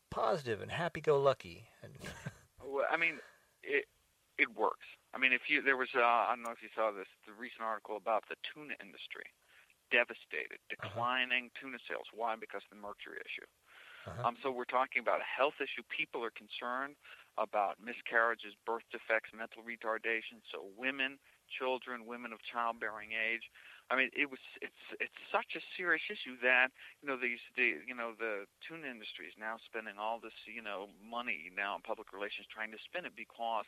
positive 0.10 0.62
and 0.62 0.72
happy-go-lucky. 0.72 1.66
And 1.84 1.94
Well, 2.66 2.86
I 2.92 2.98
mean, 2.98 3.20
it 3.64 3.86
it 4.38 4.50
works. 4.56 4.86
I 5.14 5.18
mean, 5.18 5.32
if 5.32 5.48
you 5.48 5.62
there 5.62 5.78
was 5.78 5.90
uh, 5.96 6.02
I 6.02 6.34
don't 6.36 6.44
know 6.44 6.52
if 6.52 6.62
you 6.62 6.70
saw 6.76 6.92
this 6.92 7.08
the 7.28 7.34
recent 7.34 7.62
article 7.62 7.96
about 7.96 8.24
the 8.28 8.36
tuna 8.44 8.76
industry, 8.84 9.30
devastated, 9.92 10.60
declining 10.68 11.52
tuna 11.56 11.78
sales. 11.88 12.10
Why? 12.14 12.36
Because 12.36 12.68
of 12.68 12.76
the 12.76 12.82
mercury 12.82 13.22
issue. 13.24 13.48
Uh-huh. 14.06 14.28
Um, 14.28 14.36
so 14.44 14.52
we're 14.52 14.70
talking 14.70 15.02
about 15.02 15.22
a 15.22 15.26
health 15.26 15.58
issue. 15.58 15.82
People 15.90 16.22
are 16.22 16.34
concerned 16.36 16.94
about 17.38 17.82
miscarriages, 17.82 18.54
birth 18.66 18.86
defects, 18.92 19.34
mental 19.34 19.66
retardation. 19.66 20.40
So 20.54 20.70
women, 20.78 21.18
children, 21.50 22.06
women 22.06 22.32
of 22.32 22.40
childbearing 22.46 23.12
age. 23.18 23.50
I 23.92 23.96
mean, 23.96 24.10
it 24.18 24.32
was 24.32 24.40
it's 24.62 24.84
it's 25.00 25.20
such 25.32 25.54
a 25.56 25.62
serious 25.78 26.02
issue 26.10 26.38
that 26.42 26.70
you 27.02 27.08
know 27.08 27.18
these 27.18 27.40
the 27.56 27.78
you 27.86 27.94
know 27.94 28.14
the 28.18 28.46
tuna 28.66 28.88
industry 28.88 29.28
is 29.28 29.34
now 29.38 29.58
spending 29.66 29.98
all 30.00 30.20
this 30.20 30.34
you 30.50 30.62
know 30.62 30.88
money 31.04 31.52
now 31.56 31.76
in 31.76 31.82
public 31.82 32.12
relations 32.14 32.48
trying 32.50 32.72
to 32.72 32.80
spin 32.82 33.06
it 33.06 33.14
because 33.16 33.66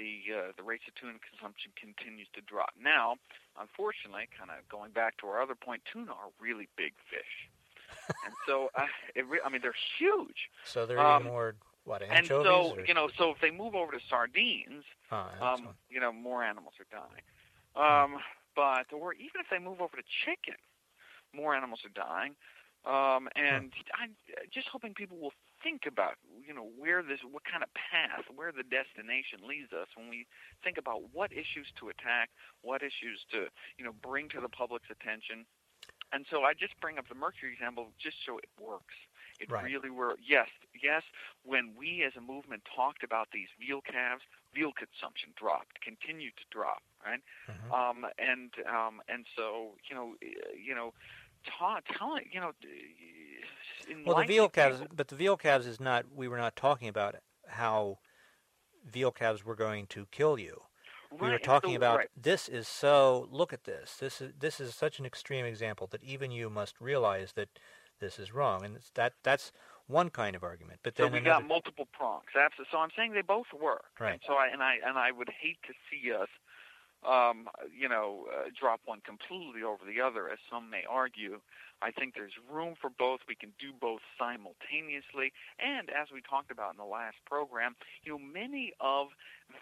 the 0.00 0.32
uh, 0.32 0.52
the 0.56 0.62
rates 0.62 0.84
of 0.88 0.94
tuna 0.96 1.18
consumption 1.20 1.72
continues 1.76 2.28
to 2.32 2.40
drop. 2.40 2.72
Now, 2.80 3.16
unfortunately, 3.60 4.28
kind 4.32 4.48
of 4.50 4.64
going 4.68 4.92
back 4.92 5.18
to 5.20 5.26
our 5.28 5.42
other 5.42 5.54
point, 5.56 5.82
tuna 5.92 6.12
are 6.12 6.32
really 6.40 6.68
big 6.80 6.94
fish, 7.12 7.34
and 8.24 8.32
so 8.46 8.70
uh, 8.74 8.86
it 9.14 9.28
re- 9.28 9.44
I 9.44 9.48
mean 9.50 9.60
they're 9.60 9.76
huge. 9.98 10.48
so 10.64 10.86
they're 10.86 10.98
Um, 10.98 11.22
eating 11.22 11.32
more 11.32 11.54
what 11.84 12.00
anchovies. 12.02 12.18
And 12.18 12.44
so 12.44 12.80
or? 12.80 12.84
you 12.86 12.94
know, 12.94 13.08
so 13.16 13.30
if 13.30 13.40
they 13.40 13.50
move 13.50 13.74
over 13.74 13.92
to 13.92 14.00
sardines, 14.08 14.84
Huh, 15.08 15.28
um, 15.40 15.68
you 15.90 16.00
know, 16.00 16.12
more 16.12 16.42
animals 16.44 16.74
are 16.80 16.88
dying. 16.88 17.24
Um, 17.76 18.20
but 18.54 18.92
or 18.92 19.14
even 19.14 19.40
if 19.40 19.46
they 19.50 19.58
move 19.58 19.80
over 19.80 19.96
to 19.96 20.02
chicken, 20.24 20.58
more 21.34 21.54
animals 21.54 21.80
are 21.84 21.94
dying. 21.94 22.34
Um, 22.88 23.28
and 23.36 23.72
I'm 23.92 24.16
just 24.48 24.68
hoping 24.72 24.94
people 24.94 25.18
will 25.20 25.36
think 25.62 25.84
about, 25.84 26.16
you 26.40 26.54
know, 26.54 26.64
where 26.78 27.02
this, 27.02 27.20
what 27.28 27.44
kind 27.44 27.62
of 27.62 27.68
path, 27.76 28.24
where 28.34 28.52
the 28.52 28.64
destination 28.64 29.44
leads 29.44 29.72
us 29.76 29.86
when 29.94 30.08
we 30.08 30.24
think 30.64 30.78
about 30.78 31.12
what 31.12 31.30
issues 31.30 31.68
to 31.78 31.90
attack, 31.92 32.30
what 32.62 32.80
issues 32.80 33.20
to, 33.32 33.52
you 33.76 33.84
know, 33.84 33.92
bring 34.00 34.30
to 34.30 34.40
the 34.40 34.48
public's 34.48 34.88
attention. 34.88 35.44
And 36.12 36.24
so 36.32 36.42
I 36.42 36.54
just 36.54 36.72
bring 36.80 36.96
up 36.98 37.06
the 37.08 37.14
mercury 37.14 37.52
example 37.52 37.92
just 38.00 38.16
so 38.24 38.38
it 38.38 38.48
works. 38.58 38.96
It 39.40 39.50
Right. 39.52 39.64
really 39.64 39.90
works. 39.90 40.20
Yes, 40.24 40.48
yes. 40.72 41.02
When 41.44 41.74
we 41.76 42.02
as 42.02 42.16
a 42.16 42.20
movement 42.20 42.64
talked 42.74 43.04
about 43.04 43.28
these 43.32 43.48
veal 43.60 43.80
calves, 43.80 44.24
veal 44.54 44.72
consumption 44.72 45.32
dropped, 45.36 45.80
continued 45.80 46.36
to 46.36 46.44
drop, 46.50 46.82
right? 47.04 47.20
Mhm. 47.48 47.72
Um, 47.72 48.06
and 48.18 48.52
um, 48.66 49.02
and 49.08 49.26
so 49.36 49.76
you 49.88 49.94
know, 49.96 50.14
uh, 50.22 50.26
you 50.56 50.74
know, 50.74 50.92
ta- 51.44 51.80
telling 51.96 52.28
you 52.32 52.40
know, 52.40 52.52
Well, 54.04 54.16
the 54.16 54.24
veal 54.26 54.48
calves, 54.48 54.80
people- 54.80 54.96
but 54.96 55.08
the 55.08 55.16
veal 55.16 55.36
calves 55.36 55.66
is 55.66 55.80
not. 55.80 56.06
We 56.12 56.28
were 56.28 56.38
not 56.38 56.56
talking 56.56 56.88
about 56.88 57.16
how 57.48 57.98
veal 58.84 59.10
calves 59.12 59.44
were 59.44 59.56
going 59.56 59.86
to 59.88 60.06
kill 60.06 60.38
you. 60.38 60.62
we 61.10 61.28
were 61.28 61.38
talking 61.40 61.72
so- 61.72 61.76
about 61.76 61.98
right. 61.98 62.08
this 62.16 62.48
is 62.48 62.68
so. 62.68 63.26
Look 63.30 63.52
at 63.52 63.64
this. 63.64 63.96
This 63.96 64.20
is 64.20 64.32
this 64.38 64.60
is 64.60 64.74
such 64.74 64.98
an 64.98 65.06
extreme 65.06 65.44
example 65.44 65.86
that 65.88 66.02
even 66.04 66.30
you 66.30 66.48
must 66.50 66.80
realize 66.80 67.32
that 67.32 67.48
this 67.98 68.18
is 68.18 68.32
wrong, 68.32 68.64
and 68.64 68.76
it's 68.76 68.90
that 68.90 69.14
that's 69.24 69.52
one 69.88 70.08
kind 70.08 70.36
of 70.36 70.44
argument. 70.44 70.78
But 70.84 70.96
So 70.96 71.08
we 71.08 71.18
another, 71.18 71.40
got 71.40 71.48
multiple 71.48 71.88
prongs. 71.92 72.26
So 72.70 72.78
I'm 72.78 72.90
saying 72.94 73.12
they 73.12 73.22
both 73.22 73.52
work. 73.52 73.86
Right. 73.98 74.12
And 74.12 74.20
so 74.24 74.34
I 74.34 74.46
and 74.46 74.62
I 74.62 74.76
and 74.86 74.96
I 74.96 75.10
would 75.10 75.28
hate 75.30 75.58
to 75.66 75.74
see 75.90 76.12
us, 76.12 76.28
um, 77.06 77.48
you 77.72 77.88
know, 77.88 78.26
uh, 78.28 78.50
drop 78.58 78.80
one 78.84 79.00
completely 79.00 79.62
over 79.62 79.82
the 79.86 80.00
other, 80.00 80.28
as 80.28 80.38
some 80.50 80.68
may 80.70 80.84
argue. 80.88 81.40
I 81.80 81.90
think 81.90 82.12
there's 82.12 82.36
room 82.44 82.76
for 82.76 82.90
both. 82.92 83.20
We 83.24 83.34
can 83.34 83.56
do 83.56 83.72
both 83.72 84.04
simultaneously. 84.20 85.32
And 85.56 85.88
as 85.88 86.12
we 86.12 86.20
talked 86.20 86.52
about 86.52 86.76
in 86.76 86.80
the 86.80 86.84
last 86.84 87.16
program, 87.24 87.72
you 88.04 88.12
know, 88.12 88.20
many 88.20 88.76
of 88.80 89.08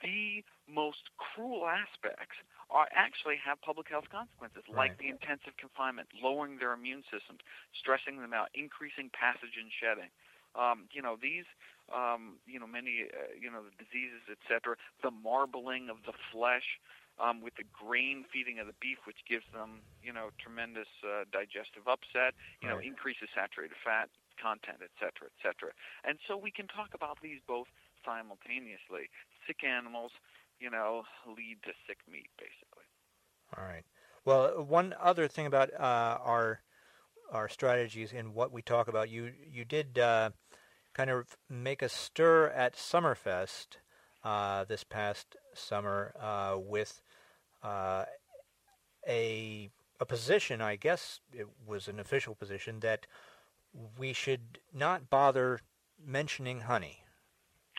the 0.02 0.42
most 0.66 1.14
cruel 1.14 1.70
aspects 1.70 2.34
are 2.74 2.90
actually 2.92 3.38
have 3.40 3.56
public 3.62 3.88
health 3.88 4.10
consequences, 4.12 4.66
like 4.68 4.98
the 4.98 5.08
intensive 5.08 5.56
confinement, 5.56 6.10
lowering 6.20 6.58
their 6.60 6.74
immune 6.74 7.00
systems, 7.08 7.40
stressing 7.72 8.20
them 8.20 8.34
out, 8.34 8.52
increasing 8.52 9.08
pathogen 9.14 9.72
shedding. 9.80 10.10
Um, 10.54 10.88
you 10.92 11.02
know 11.02 11.16
these, 11.20 11.44
um, 11.92 12.38
you 12.46 12.58
know 12.58 12.66
many, 12.66 13.08
uh, 13.08 13.34
you 13.34 13.50
know 13.50 13.62
the 13.62 13.74
diseases, 13.76 14.24
etc. 14.30 14.76
The 15.02 15.10
marbling 15.10 15.88
of 15.90 15.98
the 16.06 16.16
flesh 16.32 16.80
um, 17.20 17.42
with 17.42 17.54
the 17.56 17.66
grain 17.68 18.24
feeding 18.32 18.58
of 18.58 18.66
the 18.66 18.78
beef, 18.80 18.98
which 19.06 19.20
gives 19.28 19.44
them, 19.52 19.82
you 20.02 20.12
know, 20.12 20.30
tremendous 20.38 20.88
uh, 21.02 21.24
digestive 21.30 21.86
upset. 21.86 22.34
You 22.62 22.68
know, 22.68 22.78
increases 22.78 23.28
saturated 23.34 23.76
fat 23.84 24.08
content, 24.38 24.78
etc., 24.80 25.28
etc. 25.34 25.74
And 26.06 26.18
so 26.26 26.36
we 26.38 26.50
can 26.50 26.66
talk 26.66 26.94
about 26.94 27.18
these 27.22 27.42
both 27.46 27.66
simultaneously. 28.06 29.10
Sick 29.46 29.64
animals, 29.66 30.12
you 30.60 30.70
know, 30.70 31.02
lead 31.26 31.58
to 31.66 31.72
sick 31.86 31.98
meat, 32.10 32.30
basically. 32.38 32.86
All 33.56 33.64
right. 33.64 33.84
Well, 34.24 34.62
one 34.62 34.94
other 35.00 35.26
thing 35.26 35.46
about 35.46 35.72
uh, 35.74 36.18
our 36.22 36.60
our 37.30 37.48
strategies 37.48 38.12
and 38.12 38.34
what 38.34 38.52
we 38.52 38.62
talk 38.62 38.88
about, 38.88 39.08
you 39.10 39.32
you 39.50 39.64
did 39.64 39.98
uh, 39.98 40.30
kind 40.94 41.10
of 41.10 41.36
make 41.48 41.82
a 41.82 41.88
stir 41.88 42.48
at 42.48 42.74
Summerfest 42.74 43.78
uh, 44.24 44.64
this 44.64 44.84
past 44.84 45.36
summer 45.54 46.14
uh, 46.20 46.56
with 46.58 47.02
uh, 47.62 48.04
a 49.06 49.70
a 50.00 50.06
position. 50.06 50.60
I 50.60 50.76
guess 50.76 51.20
it 51.32 51.46
was 51.66 51.88
an 51.88 51.98
official 51.98 52.34
position 52.34 52.80
that 52.80 53.06
we 53.98 54.12
should 54.12 54.58
not 54.72 55.10
bother 55.10 55.60
mentioning 56.04 56.60
honey. 56.60 57.02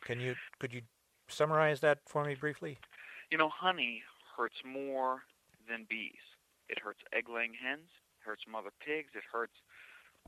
Can 0.01 0.19
you 0.19 0.35
could 0.59 0.73
you 0.73 0.81
summarize 1.27 1.79
that 1.81 1.99
for 2.05 2.25
me 2.25 2.35
briefly? 2.35 2.79
You 3.31 3.37
know, 3.37 3.49
honey 3.49 4.03
hurts 4.35 4.61
more 4.65 5.23
than 5.69 5.85
bees. 5.89 6.13
It 6.67 6.79
hurts 6.79 6.99
egg-laying 7.13 7.53
hens. 7.53 7.89
It 8.29 8.37
hurts 8.37 8.45
mother 8.45 8.69
pigs. 8.85 9.09
It 9.15 9.23
hurts. 9.25 9.57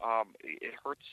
Um, 0.01 0.33
it 0.41 0.73
hurts. 0.83 1.05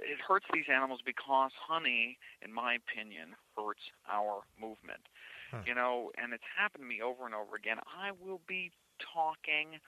It 0.00 0.20
hurts 0.26 0.46
these 0.52 0.64
animals 0.72 1.00
because 1.04 1.50
honey, 1.52 2.16
in 2.40 2.52
my 2.52 2.78
opinion, 2.80 3.36
hurts 3.56 3.92
our 4.10 4.40
movement. 4.58 5.04
Hmm. 5.50 5.60
You 5.66 5.74
know, 5.74 6.12
and 6.16 6.32
it's 6.32 6.48
happened 6.56 6.84
to 6.84 6.88
me 6.88 7.02
over 7.02 7.26
and 7.26 7.34
over 7.34 7.56
again. 7.56 7.76
I 7.92 8.12
will 8.12 8.40
be 8.48 8.72
talking 9.12 9.80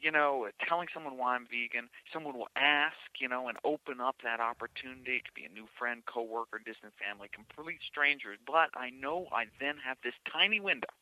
you 0.00 0.10
know, 0.10 0.48
telling 0.68 0.88
someone 0.92 1.16
why 1.16 1.34
I'm 1.34 1.46
vegan, 1.46 1.88
someone 2.12 2.36
will 2.36 2.52
ask, 2.56 2.98
you 3.18 3.26
know, 3.28 3.48
and 3.48 3.56
open 3.64 4.02
up 4.02 4.16
that 4.22 4.38
opportunity. 4.38 5.16
It 5.16 5.24
could 5.24 5.32
be 5.32 5.46
a 5.46 5.48
new 5.48 5.64
friend, 5.78 6.04
coworker, 6.04 6.58
distant 6.58 6.92
family, 7.00 7.30
complete 7.32 7.78
strangers. 7.88 8.36
But 8.44 8.68
I 8.74 8.90
know 8.90 9.28
I 9.32 9.46
then 9.60 9.76
have 9.80 9.96
this 10.04 10.12
tiny 10.30 10.60
window 10.60 10.92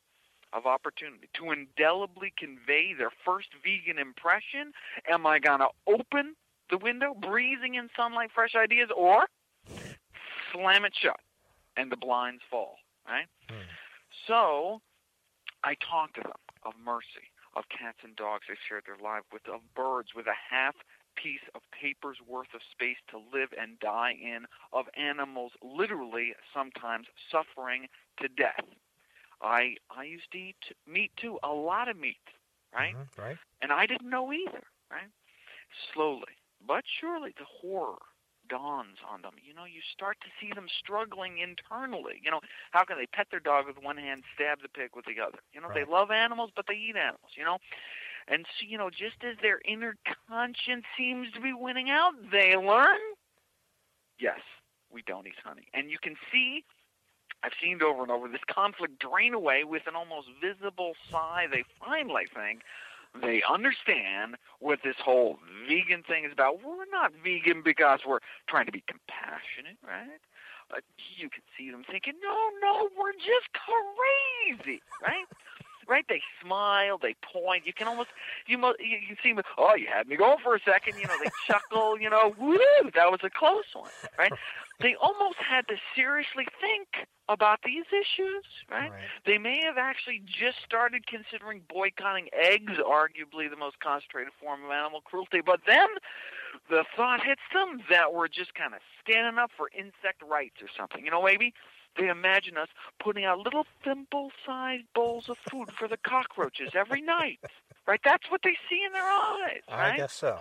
of 0.52 0.66
opportunity 0.66 1.28
to 1.34 1.50
indelibly 1.50 2.32
convey 2.38 2.94
their 2.96 3.10
first 3.24 3.48
vegan 3.64 3.98
impression. 3.98 4.72
Am 5.08 5.26
I 5.26 5.38
going 5.38 5.60
to 5.60 5.68
open 5.86 6.34
the 6.70 6.78
window, 6.78 7.14
breathing 7.14 7.74
in 7.74 7.88
sunlight, 7.96 8.30
fresh 8.34 8.54
ideas, 8.54 8.88
or 8.96 9.26
slam 10.52 10.84
it 10.84 10.94
shut 11.00 11.20
and 11.76 11.90
the 11.90 11.96
blinds 11.96 12.42
fall, 12.50 12.76
right? 13.06 13.26
Hmm. 13.48 13.68
So 14.26 14.80
I 15.64 15.74
talk 15.74 16.14
to 16.14 16.20
them 16.20 16.32
of 16.64 16.74
mercy, 16.84 17.32
of 17.56 17.64
cats 17.68 17.98
and 18.02 18.14
dogs 18.16 18.44
they 18.48 18.54
shared 18.68 18.84
their 18.86 19.02
life 19.02 19.22
with, 19.32 19.42
of 19.48 19.60
birds 19.74 20.10
with 20.14 20.26
a 20.26 20.38
half 20.50 20.74
piece 21.16 21.44
of 21.54 21.60
paper's 21.78 22.18
worth 22.26 22.54
of 22.54 22.60
space 22.70 22.96
to 23.10 23.18
live 23.18 23.50
and 23.60 23.78
die 23.80 24.14
in, 24.20 24.46
of 24.72 24.86
animals 24.96 25.52
literally 25.62 26.32
sometimes 26.54 27.06
suffering 27.30 27.86
to 28.20 28.28
death. 28.28 28.64
I 29.42 29.76
I 29.90 30.05
used 30.05 30.31
to 30.33 30.38
eat 30.38 30.57
meat 30.87 31.12
too, 31.16 31.38
a 31.42 31.52
lot 31.52 31.88
of 31.88 31.96
meat, 31.96 32.22
right? 32.74 32.96
Mhm, 32.96 33.09
right. 33.16 33.38
And 33.62 33.72
I 33.72 33.87
didn't 33.87 34.11
know 34.11 34.33
either, 34.33 34.64
right? 34.90 35.11
Slowly, 35.92 36.38
but 36.66 36.85
surely 37.00 37.35
the 37.38 37.44
horror 37.44 37.98
dawns 38.48 38.98
on 39.09 39.22
them. 39.22 39.35
You 39.42 39.55
know, 39.55 39.64
you 39.64 39.81
start 39.92 40.18
to 40.22 40.28
see 40.40 40.52
them 40.55 40.66
struggling 40.78 41.38
internally. 41.38 42.20
You 42.22 42.31
know, 42.31 42.40
how 42.72 42.85
can 42.85 42.98
they 42.98 43.07
pet 43.07 43.28
their 43.31 43.40
dog 43.40 43.66
with 43.66 43.78
one 43.83 43.96
hand, 43.96 44.24
stab 44.35 44.61
the 44.62 44.68
pig 44.68 44.90
with 44.94 45.07
the 45.07 45.20
other? 45.20 45.38
You 45.52 45.61
know, 45.61 45.70
they 45.72 45.85
love 45.85 46.11
animals, 46.11 46.50
but 46.55 46.66
they 46.68 46.74
eat 46.74 46.96
animals, 46.96 47.33
you 47.37 47.44
know? 47.44 47.59
And 48.28 48.46
so, 48.59 48.66
you 48.66 48.78
know, 48.78 48.90
just 48.90 49.22
as 49.24 49.37
their 49.42 49.61
inner 49.64 49.96
conscience 50.28 50.85
seems 50.96 51.31
to 51.33 51.40
be 51.40 51.52
winning 51.52 51.90
out, 51.90 52.12
they 52.31 52.57
learn, 52.57 52.98
yes, 54.18 54.40
we 54.90 55.02
don't 55.07 55.26
eat 55.26 55.38
honey. 55.42 55.66
And 55.74 55.90
you 55.90 55.98
can 56.02 56.16
see 56.33 56.64
I've 57.42 57.52
seen 57.61 57.76
it 57.76 57.83
over 57.83 58.02
and 58.02 58.11
over 58.11 58.28
this 58.28 58.44
conflict 58.48 58.98
drain 58.98 59.35
away 59.35 59.64
with 59.64 59.87
an 59.87 59.96
almost 59.96 60.28
visible 60.40 60.92
sigh. 61.11 61.46
They 61.50 61.64
finally 61.81 62.26
think 62.33 62.62
they 63.20 63.42
understand 63.50 64.37
what 64.61 64.81
this 64.83 64.96
whole 65.02 65.38
vegan 65.68 66.02
thing 66.02 66.24
is 66.24 66.33
about. 66.33 66.64
We're 66.64 66.88
not 66.90 67.12
vegan 67.22 67.62
because 67.62 68.00
we're 68.07 68.20
trying 68.48 68.66
to 68.66 68.72
be 68.72 68.83
compassionate, 68.87 69.76
right? 69.87 70.22
Uh, 70.72 70.81
you 71.18 71.28
can 71.28 71.42
see 71.59 71.70
them 71.70 71.85
thinking, 71.90 72.14
no, 72.22 72.48
no, 72.62 72.88
we're 72.96 73.12
just 73.12 73.52
crazy, 73.52 74.81
right? 75.02 75.26
Right? 75.92 76.07
They 76.09 76.22
smile, 76.42 76.96
they 76.96 77.14
point. 77.20 77.66
You 77.66 77.74
can 77.74 77.87
almost 77.87 78.09
you 78.46 78.57
mo- 78.57 78.74
you, 78.81 78.96
you 78.96 79.16
see 79.22 79.35
them. 79.35 79.44
Oh, 79.59 79.74
you 79.74 79.88
had 79.92 80.09
me 80.09 80.16
going 80.16 80.38
for 80.42 80.55
a 80.55 80.61
second. 80.64 80.96
You 80.98 81.07
know, 81.07 81.16
they 81.22 81.31
chuckle. 81.46 82.00
You 82.00 82.09
know, 82.09 82.35
woo, 82.38 82.59
that 82.94 83.12
was 83.12 83.20
a 83.22 83.31
close 83.31 83.68
one, 83.74 83.90
right? 84.18 84.33
They 84.81 84.96
almost 85.00 85.37
had 85.38 85.68
to 85.68 85.76
seriously 85.94 86.44
think 86.61 87.07
about 87.28 87.61
these 87.64 87.85
issues, 87.92 88.42
right? 88.68 88.90
Right. 88.90 89.00
They 89.24 89.38
may 89.38 89.61
have 89.62 89.78
actually 89.78 90.22
just 90.26 90.59
started 90.64 91.07
considering 91.07 91.62
boycotting 91.68 92.28
eggs, 92.33 92.72
arguably 92.83 93.48
the 93.48 93.57
most 93.57 93.78
concentrated 93.78 94.33
form 94.40 94.64
of 94.64 94.72
animal 94.72 95.00
cruelty, 95.02 95.40
but 95.44 95.61
then 95.68 95.87
the 96.68 96.83
thought 96.96 97.24
hits 97.24 97.46
them 97.55 97.83
that 97.90 98.12
we're 98.12 98.26
just 98.26 98.55
kind 98.55 98.74
of 98.74 98.81
standing 99.00 99.38
up 99.38 99.52
for 99.57 99.70
insect 99.72 100.20
rights 100.28 100.57
or 100.61 100.68
something. 100.76 101.05
You 101.05 101.12
know, 101.12 101.22
maybe 101.22 101.55
they 101.96 102.09
imagine 102.09 102.57
us 102.57 102.68
putting 103.02 103.24
out 103.24 103.38
little 103.38 103.66
thimble-sized 103.85 104.85
bowls 104.94 105.28
of 105.28 105.37
food 105.50 105.70
for 105.72 105.88
the 105.88 105.96
cockroaches 105.96 106.70
every 106.74 107.00
night, 107.02 107.40
right? 107.87 108.00
That's 108.05 108.31
what 108.31 108.40
they 108.42 108.57
see 108.68 108.81
in 108.87 108.92
their 108.92 109.02
eyes, 109.02 109.61
right? 109.70 109.94
I 109.94 109.96
guess 109.96 110.12
so. 110.12 110.40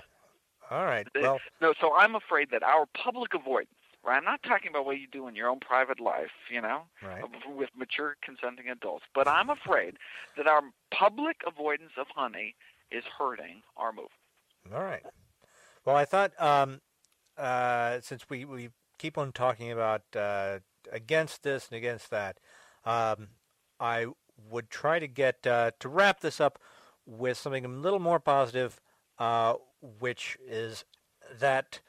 All 0.70 0.86
right. 0.86 1.08
Well, 1.14 1.40
No, 1.60 1.74
so 1.80 1.94
I'm 1.94 2.16
afraid 2.16 2.50
that 2.52 2.64
our 2.64 2.86
public 2.86 3.34
avoidance, 3.34 3.76
right? 4.04 4.18
I'm 4.18 4.24
not 4.24 4.42
talking 4.44 4.70
about 4.70 4.86
what 4.86 5.00
you 5.00 5.08
do 5.12 5.28
in 5.28 5.36
your 5.36 5.50
own 5.50 5.60
private 5.60 6.00
life, 6.00 6.32
you 6.50 6.62
know, 6.62 6.84
right. 7.04 7.24
with 7.54 7.70
mature 7.76 8.16
consenting 8.24 8.70
adults, 8.70 9.06
but 9.14 9.28
I'm 9.28 9.50
afraid 9.50 9.98
that 10.38 10.48
our 10.48 10.62
public 10.92 11.42
avoidance 11.46 11.92
of 11.98 12.08
honey 12.16 12.56
is 12.90 13.04
hurting 13.18 13.62
our 13.76 13.92
movement. 13.92 14.12
All 14.74 14.84
right. 14.84 15.04
Well, 15.86 15.96
I 15.96 16.06
thought 16.06 16.32
um, 16.40 16.80
uh, 17.38 18.00
since 18.02 18.30
we, 18.30 18.46
we 18.46 18.70
keep 18.98 19.18
on 19.18 19.32
talking 19.32 19.72
about 19.72 20.04
uh, 20.16 20.60
against 20.92 21.44
this 21.44 21.68
and 21.70 21.78
against 21.78 22.10
that, 22.12 22.40
um, 22.86 23.30
I 23.80 24.08
would 24.50 24.70
try 24.70 25.00
to 25.00 25.08
get 25.08 25.46
uh, 25.46 25.72
to 25.80 25.90
wrap 25.90 26.22
this 26.22 26.40
up 26.40 26.60
with 27.06 27.38
something 27.38 27.66
a 27.66 27.68
little 27.68 28.00
more 28.00 28.20
positive, 28.20 28.80
uh, 29.20 29.56
which 29.82 30.38
is 30.46 30.86
that 31.40 31.80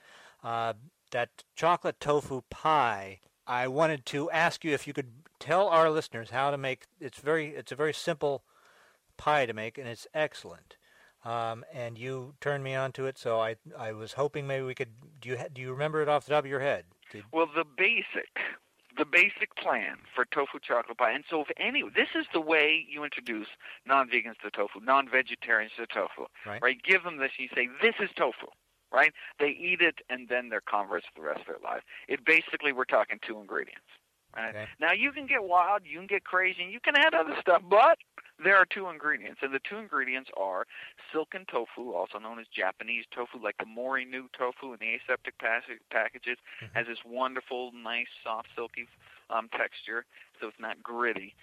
uh, 0.42 0.74
that 1.10 1.44
chocolate 1.54 2.00
tofu 2.00 2.42
pie. 2.50 3.20
I 3.46 3.66
wanted 3.68 4.06
to 4.06 4.30
ask 4.30 4.64
you 4.64 4.72
if 4.72 4.86
you 4.86 4.92
could 4.92 5.10
tell 5.40 5.68
our 5.68 5.90
listeners 5.90 6.30
how 6.30 6.50
to 6.50 6.58
make. 6.58 6.86
It's 7.00 7.18
very. 7.18 7.48
It's 7.48 7.72
a 7.72 7.76
very 7.76 7.92
simple 7.92 8.44
pie 9.16 9.46
to 9.46 9.52
make, 9.52 9.78
and 9.78 9.88
it's 9.88 10.06
excellent 10.14 10.76
um, 11.24 11.64
and 11.72 11.98
you 11.98 12.34
turned 12.40 12.64
me 12.64 12.74
on 12.74 12.92
to 12.92 13.06
it. 13.06 13.18
So 13.18 13.40
I 13.40 13.56
I 13.78 13.92
was 13.92 14.14
hoping 14.14 14.46
maybe 14.46 14.64
we 14.64 14.74
could. 14.74 14.90
Do 15.20 15.28
you 15.28 15.38
do 15.52 15.60
you 15.60 15.72
remember 15.72 16.02
it 16.02 16.08
off 16.08 16.24
the 16.24 16.32
top 16.32 16.44
of 16.44 16.50
your 16.50 16.60
head? 16.60 16.84
Did, 17.10 17.24
Well, 17.32 17.46
the 17.54 17.64
basic, 17.64 18.38
the 18.96 19.04
basic 19.04 19.54
plan 19.56 19.98
for 20.14 20.24
tofu 20.24 20.58
chocolate 20.60 20.98
pie, 20.98 21.12
and 21.12 21.24
so 21.28 21.42
if 21.42 21.48
any, 21.56 21.82
this 21.94 22.08
is 22.14 22.26
the 22.32 22.40
way 22.40 22.84
you 22.88 23.04
introduce 23.04 23.48
non-vegans 23.86 24.38
to 24.42 24.50
tofu, 24.50 24.80
non-vegetarians 24.80 25.72
to 25.76 25.86
tofu, 25.86 26.26
Right. 26.62 26.82
Give 26.82 27.02
them 27.02 27.18
this, 27.18 27.32
and 27.38 27.48
you 27.48 27.54
say, 27.54 27.68
this 27.80 27.94
is 28.00 28.10
tofu, 28.16 28.46
right? 28.92 29.12
They 29.38 29.48
eat 29.48 29.80
it, 29.80 29.96
and 30.10 30.28
then 30.28 30.48
they're 30.48 30.60
converts 30.60 31.06
for 31.14 31.20
the 31.20 31.26
rest 31.26 31.40
of 31.40 31.46
their 31.46 31.62
life. 31.64 31.82
It 32.08 32.24
basically, 32.24 32.72
we're 32.72 32.84
talking 32.84 33.18
two 33.26 33.40
ingredients. 33.40 33.88
Okay. 34.38 34.66
Now 34.80 34.92
you 34.92 35.12
can 35.12 35.26
get 35.26 35.44
wild, 35.44 35.82
you 35.84 35.98
can 35.98 36.06
get 36.06 36.24
crazy, 36.24 36.62
and 36.62 36.72
you 36.72 36.80
can 36.80 36.96
add 36.96 37.14
other 37.14 37.36
stuff, 37.40 37.62
but 37.68 37.98
there 38.42 38.56
are 38.56 38.64
two 38.64 38.88
ingredients, 38.88 39.40
and 39.42 39.52
the 39.54 39.60
two 39.68 39.76
ingredients 39.76 40.30
are 40.36 40.66
silken 41.12 41.44
tofu, 41.50 41.92
also 41.92 42.18
known 42.18 42.38
as 42.38 42.46
Japanese 42.48 43.04
tofu, 43.14 43.38
like 43.42 43.56
the 43.58 43.66
Mori-Nu 43.66 44.28
tofu 44.36 44.72
in 44.72 44.78
the 44.80 44.94
aseptic 44.94 45.34
packages, 45.38 46.38
Mhm. 46.60 46.74
has 46.74 46.86
this 46.86 47.04
wonderful, 47.04 47.72
nice, 47.72 48.08
soft, 48.22 48.48
silky 48.54 48.88
um, 49.30 49.48
texture, 49.50 50.04
so 50.40 50.48
it's 50.48 50.58
not 50.58 50.82
gritty. 50.82 51.34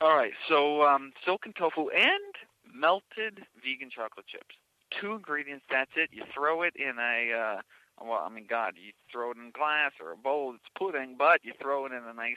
All 0.00 0.16
right, 0.16 0.34
so 0.48 0.82
um, 0.82 1.12
silken 1.24 1.52
tofu 1.52 1.88
and 1.90 2.34
melted 2.72 3.46
vegan 3.62 3.90
chocolate 3.90 4.26
chips. 4.26 4.56
Two 4.90 5.12
ingredients, 5.14 5.64
that's 5.70 5.90
it. 5.96 6.10
You 6.12 6.24
throw 6.32 6.62
it 6.62 6.74
in 6.76 6.98
a, 6.98 7.32
uh, 7.32 7.62
well, 8.00 8.22
I 8.24 8.28
mean, 8.28 8.46
God, 8.48 8.74
you 8.76 8.92
throw 9.10 9.30
it 9.30 9.36
in 9.36 9.50
glass 9.50 9.92
or 10.02 10.12
a 10.12 10.16
bowl, 10.16 10.54
it's 10.54 10.64
pudding, 10.78 11.14
but 11.16 11.44
you 11.44 11.52
throw 11.60 11.86
it 11.86 11.92
in 11.92 12.02
a 12.04 12.12
nice, 12.12 12.36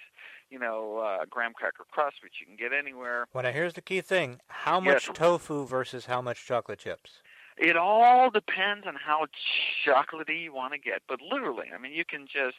you 0.49 0.59
know, 0.59 0.97
uh, 0.99 1.25
graham 1.29 1.53
cracker 1.53 1.85
crust, 1.91 2.17
which 2.23 2.33
you 2.39 2.45
can 2.45 2.55
get 2.55 2.73
anywhere. 2.77 3.27
well, 3.33 3.43
now 3.43 3.51
here's 3.51 3.73
the 3.73 3.81
key 3.81 4.01
thing: 4.01 4.39
how 4.47 4.79
Yes. 4.79 5.07
much 5.07 5.17
tofu 5.17 5.65
versus 5.65 6.05
how 6.05 6.21
much 6.21 6.45
chocolate 6.45 6.79
chips? 6.79 7.21
It 7.57 7.75
all 7.75 8.29
depends 8.29 8.85
on 8.85 8.95
how 8.95 9.25
chocolatey 9.83 10.43
you 10.43 10.53
want 10.53 10.73
to 10.73 10.79
get. 10.79 11.01
But 11.07 11.21
literally, 11.21 11.71
I 11.73 11.79
mean, 11.79 11.91
you 11.91 12.05
can 12.05 12.27
just, 12.27 12.57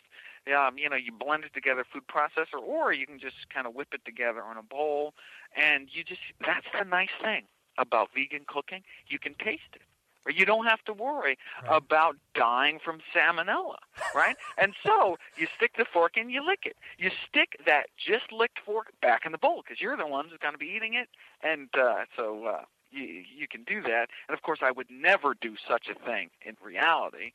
um, 0.53 0.77
you 0.77 0.91
know, 0.91 0.97
you 0.97 1.13
blend 1.13 1.45
it 1.45 1.55
together, 1.55 1.85
food 1.91 2.09
processor, 2.09 2.61
or 2.61 2.93
you 2.93 3.07
can 3.07 3.21
just 3.21 3.49
kind 3.49 3.69
of 3.69 3.75
whip 3.75 3.89
it 3.93 4.05
together 4.05 4.43
in 4.51 4.57
a 4.57 4.63
bowl, 4.63 5.15
and 5.57 5.89
you 5.93 6.03
just. 6.03 6.21
That's 6.45 6.67
the 6.77 6.85
nice 6.85 7.15
thing 7.23 7.45
about 7.79 8.09
vegan 8.13 8.45
cooking. 8.49 8.83
You 9.07 9.21
can 9.21 9.35
taste 9.35 9.71
it. 9.75 9.83
Or 10.29 10.31
you 10.31 10.45
don't 10.45 10.67
have 10.67 10.85
to 10.85 10.93
worry 10.93 11.39
Right. 11.63 11.77
about 11.77 12.17
dying 12.35 12.79
from 12.85 13.01
salmonella, 13.15 13.77
right? 14.15 14.37
and 14.59 14.75
so 14.85 15.17
you 15.39 15.47
stick 15.57 15.73
the 15.79 15.87
fork 15.91 16.19
in, 16.19 16.29
you 16.29 16.45
lick 16.47 16.67
it. 16.67 16.77
You 16.99 17.11
stick 17.27 17.57
that 17.65 17.87
just 17.97 18.31
licked 18.31 18.59
fork 18.65 18.93
back 19.01 19.25
in 19.25 19.33
the 19.33 19.39
bowl 19.39 19.63
because 19.63 19.81
you're 19.81 19.97
the 19.97 20.07
ones 20.07 20.29
who's 20.31 20.39
going 20.39 20.53
to 20.53 20.59
be 20.59 20.67
eating 20.77 20.93
it, 20.93 21.09
and 21.43 21.69
uh, 21.81 22.05
so 22.15 22.45
uh, 22.45 22.63
you 22.91 23.25
you 23.35 23.49
can 23.49 23.65
do 23.65 23.81
that. 23.83 24.09
And 24.29 24.37
of 24.37 24.43
course, 24.43 24.59
I 24.63 24.71
would 24.71 24.91
never 24.91 25.35
do 25.41 25.55
such 25.67 25.89
a 25.89 25.95
thing 26.07 26.29
in 26.45 26.57
reality 26.63 27.33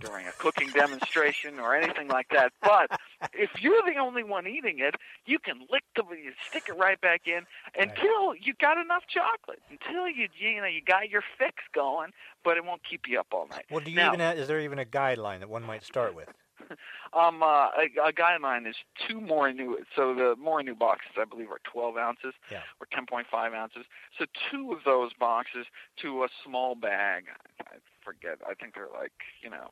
during 0.00 0.26
a 0.26 0.32
cooking 0.32 0.68
demonstration 0.70 1.58
or 1.58 1.74
anything 1.74 2.08
like 2.08 2.28
that. 2.32 2.52
But 2.62 2.90
if 3.32 3.50
you're 3.62 3.82
the 3.86 3.98
only 3.98 4.22
one 4.22 4.46
eating 4.46 4.78
it, 4.78 4.94
you 5.24 5.38
can 5.38 5.60
lick 5.70 5.84
the 5.94 6.02
you 6.14 6.32
stick 6.48 6.64
it 6.68 6.76
right 6.76 7.00
back 7.00 7.22
in 7.26 7.42
until 7.78 8.34
you 8.34 8.54
got 8.60 8.78
enough 8.78 9.04
chocolate. 9.08 9.60
Until 9.70 10.08
you 10.08 10.28
you 10.38 10.60
know 10.60 10.66
you 10.66 10.82
got 10.82 11.08
your 11.08 11.22
fix 11.38 11.54
going, 11.74 12.10
but 12.44 12.56
it 12.56 12.64
won't 12.64 12.82
keep 12.88 13.02
you 13.08 13.18
up 13.18 13.28
all 13.32 13.48
night. 13.48 13.64
Well, 13.70 13.80
do 13.84 13.90
you 13.90 13.96
Now- 13.96 14.08
even 14.08 14.20
have, 14.20 14.38
is 14.38 14.48
there 14.48 14.60
even 14.60 14.78
a 14.78 14.84
guideline 14.84 15.40
that 15.40 15.48
one 15.48 15.62
might 15.62 15.84
start 15.84 16.14
with? 16.14 16.28
Um, 17.12 17.42
uh, 17.42 17.68
a, 17.78 18.08
a 18.08 18.12
guideline 18.12 18.66
is 18.68 18.74
two 19.08 19.20
Mori-Nu. 19.20 19.76
So 19.94 20.14
the 20.14 20.34
Mori-Nu 20.36 20.74
boxes, 20.74 21.12
I 21.16 21.24
believe, 21.24 21.50
are 21.50 21.60
12 21.64 21.96
ounces 21.96 22.34
Yeah. 22.50 22.60
or 22.80 22.86
10.5 22.92 23.54
ounces. 23.54 23.84
So 24.18 24.24
two 24.50 24.72
of 24.72 24.80
those 24.84 25.12
boxes 25.14 25.66
to 26.02 26.24
a 26.24 26.28
small 26.44 26.74
bag. 26.74 27.26
I 27.60 27.76
forget. 28.02 28.38
I 28.46 28.54
think 28.54 28.74
they're 28.74 28.88
like 28.92 29.12
you 29.42 29.48
know. 29.50 29.70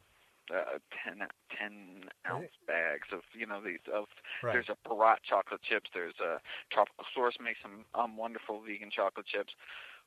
Uh, 0.52 0.78
10, 1.04 1.26
10 1.58 2.04
ounce 2.30 2.50
bags 2.66 3.08
of 3.12 3.20
you 3.32 3.46
know 3.46 3.62
these 3.64 3.78
of 3.92 4.06
Right. 4.42 4.52
there's 4.52 4.68
a 4.68 4.76
Barat 4.86 5.22
chocolate 5.22 5.62
chips 5.62 5.88
there's 5.94 6.20
a 6.20 6.38
tropical 6.70 7.06
source 7.14 7.36
makes 7.42 7.60
some 7.62 7.86
um 7.94 8.18
wonderful 8.18 8.60
vegan 8.60 8.90
chocolate 8.90 9.24
chips 9.24 9.54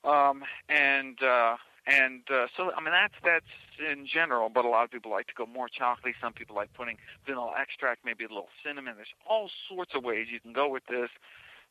um 0.04 0.44
and 0.70 1.24
uh 1.24 1.58
and 1.88 2.24
uh, 2.30 2.48
so 2.56 2.72
I 2.76 2.82
mean 2.82 2.92
that's 2.92 3.14
that's 3.24 3.46
in 3.80 4.06
general, 4.06 4.50
but 4.50 4.66
a 4.66 4.68
lot 4.68 4.84
of 4.84 4.92
people 4.92 5.10
like 5.10 5.28
to 5.28 5.34
go 5.34 5.46
more 5.46 5.68
chocolatey. 5.70 6.14
Some 6.22 6.34
people 6.34 6.56
like 6.56 6.74
putting 6.74 6.98
vanilla 7.26 7.54
extract, 7.58 8.04
maybe 8.04 8.26
a 8.26 8.28
little 8.28 8.50
cinnamon. 8.64 8.96
There's 8.98 9.14
all 9.26 9.50
sorts 9.70 9.96
of 9.96 10.04
ways 10.04 10.28
you 10.30 10.42
can 10.42 10.52
go 10.52 10.68
with 10.68 10.84
this, 10.90 11.10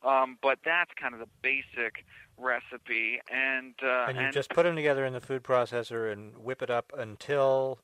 um, 0.03 0.39
but 0.43 0.59
that's 0.65 0.91
kind 0.99 1.13
of 1.13 1.21
the 1.21 1.29
basic 1.43 2.07
recipe. 2.39 3.21
And 3.31 3.75
uh, 3.83 4.07
and 4.09 4.19
you 4.19 4.33
just 4.33 4.49
put 4.51 4.63
them 4.63 4.75
together 4.75 5.05
in 5.05 5.13
the 5.13 5.21
food 5.21 5.43
processor 5.43 6.11
and 6.11 6.37
whip 6.39 6.63
it 6.63 6.71
up 6.71 6.93
until 6.97 7.79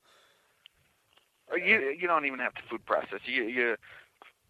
Uh, 1.52 1.56
you 1.56 1.76
uh, 1.76 1.90
you 2.00 2.06
don't 2.06 2.24
even 2.26 2.38
have 2.38 2.54
to 2.54 2.62
food 2.70 2.84
process. 2.86 3.20
You 3.24 3.44
you 3.44 3.76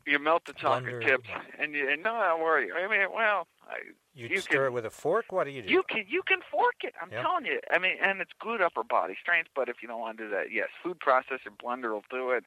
you 0.06 0.18
melt 0.18 0.44
the 0.46 0.52
chocolate 0.52 0.94
Blender, 0.94 1.06
chips, 1.06 1.28
and 1.58 1.74
you 1.74 1.88
and 1.88 2.02
no, 2.02 2.12
don't 2.12 2.40
worry. 2.40 2.70
I 2.72 2.88
mean, 2.88 3.06
well, 3.14 3.46
I, 3.68 3.76
you, 4.14 4.26
You 4.28 4.40
stir 4.40 4.58
can- 4.58 4.66
it 4.66 4.72
with 4.72 4.86
a 4.86 4.90
fork. 4.90 5.26
What 5.30 5.44
do 5.44 5.50
you 5.50 5.62
do? 5.62 5.70
You 5.70 5.82
can 5.88 6.04
you 6.08 6.22
can 6.26 6.40
fork 6.50 6.76
it. 6.82 6.94
I'm 7.00 7.10
Yeah. 7.12 7.22
telling 7.22 7.46
you. 7.46 7.60
I 7.70 7.78
mean, 7.78 7.96
and 8.02 8.20
it's 8.20 8.32
good 8.40 8.60
upper 8.60 8.82
body 8.84 9.16
strength. 9.20 9.50
But 9.54 9.68
if 9.68 9.76
you 9.82 9.88
don't 9.88 10.00
want 10.00 10.18
to 10.18 10.24
do 10.24 10.30
that, 10.30 10.50
yes, 10.52 10.68
food 10.82 10.98
processor 11.00 11.50
blender 11.62 11.90
will 11.92 12.04
do 12.10 12.30
it. 12.30 12.44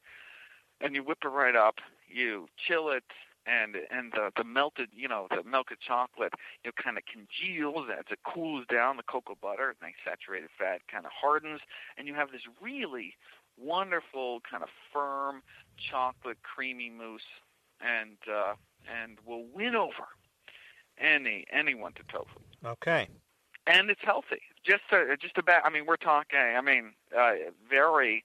And 0.82 0.94
you 0.96 1.04
whip 1.04 1.20
it 1.24 1.28
right 1.30 1.56
up. 1.56 1.76
You 2.10 2.48
chill 2.58 2.90
it, 2.90 3.04
and 3.48 3.78
and 3.90 4.12
the 4.12 4.32
the 4.36 4.44
melted 4.44 4.90
you 4.94 5.08
know 5.08 5.28
the 5.30 5.42
melted 5.50 5.80
chocolate 5.80 6.34
you 6.64 6.70
know 6.70 6.84
kind 6.84 6.98
of 6.98 7.04
congeals 7.06 7.88
as 7.90 8.04
it 8.12 8.20
cools 8.24 8.66
down. 8.70 8.98
The 8.98 9.04
cocoa 9.04 9.38
butter, 9.42 9.74
nice 9.82 9.94
saturated 10.04 10.50
fat, 10.60 10.82
kind 10.92 11.06
of 11.06 11.12
hardens, 11.14 11.62
and 11.98 12.08
you 12.08 12.14
have 12.16 12.32
this 12.32 12.42
really 12.62 13.16
wonderful 13.58 14.42
kind 14.50 14.64
of 14.64 14.70
firm 14.94 15.42
chocolate 15.92 16.38
creamy 16.44 16.90
mousse, 16.90 17.22
and 17.82 18.18
uh, 18.32 18.54
and 19.02 19.18
will 19.26 19.46
win 19.54 19.76
over 19.76 20.08
any 20.98 21.46
anyone 21.52 21.94
to 21.94 22.04
tofu 22.12 22.40
okay. 22.66 23.08
and 23.68 23.90
it's 23.90 24.02
healthy. 24.04 24.42
Just 24.64 24.84
uh, 24.92 25.16
just 25.20 25.38
about. 25.38 25.66
I 25.66 25.70
mean, 25.70 25.86
we're 25.86 25.98
talking. 25.98 26.40
I 26.40 26.62
mean, 26.62 26.94
uh, 27.18 27.34
very 27.70 28.24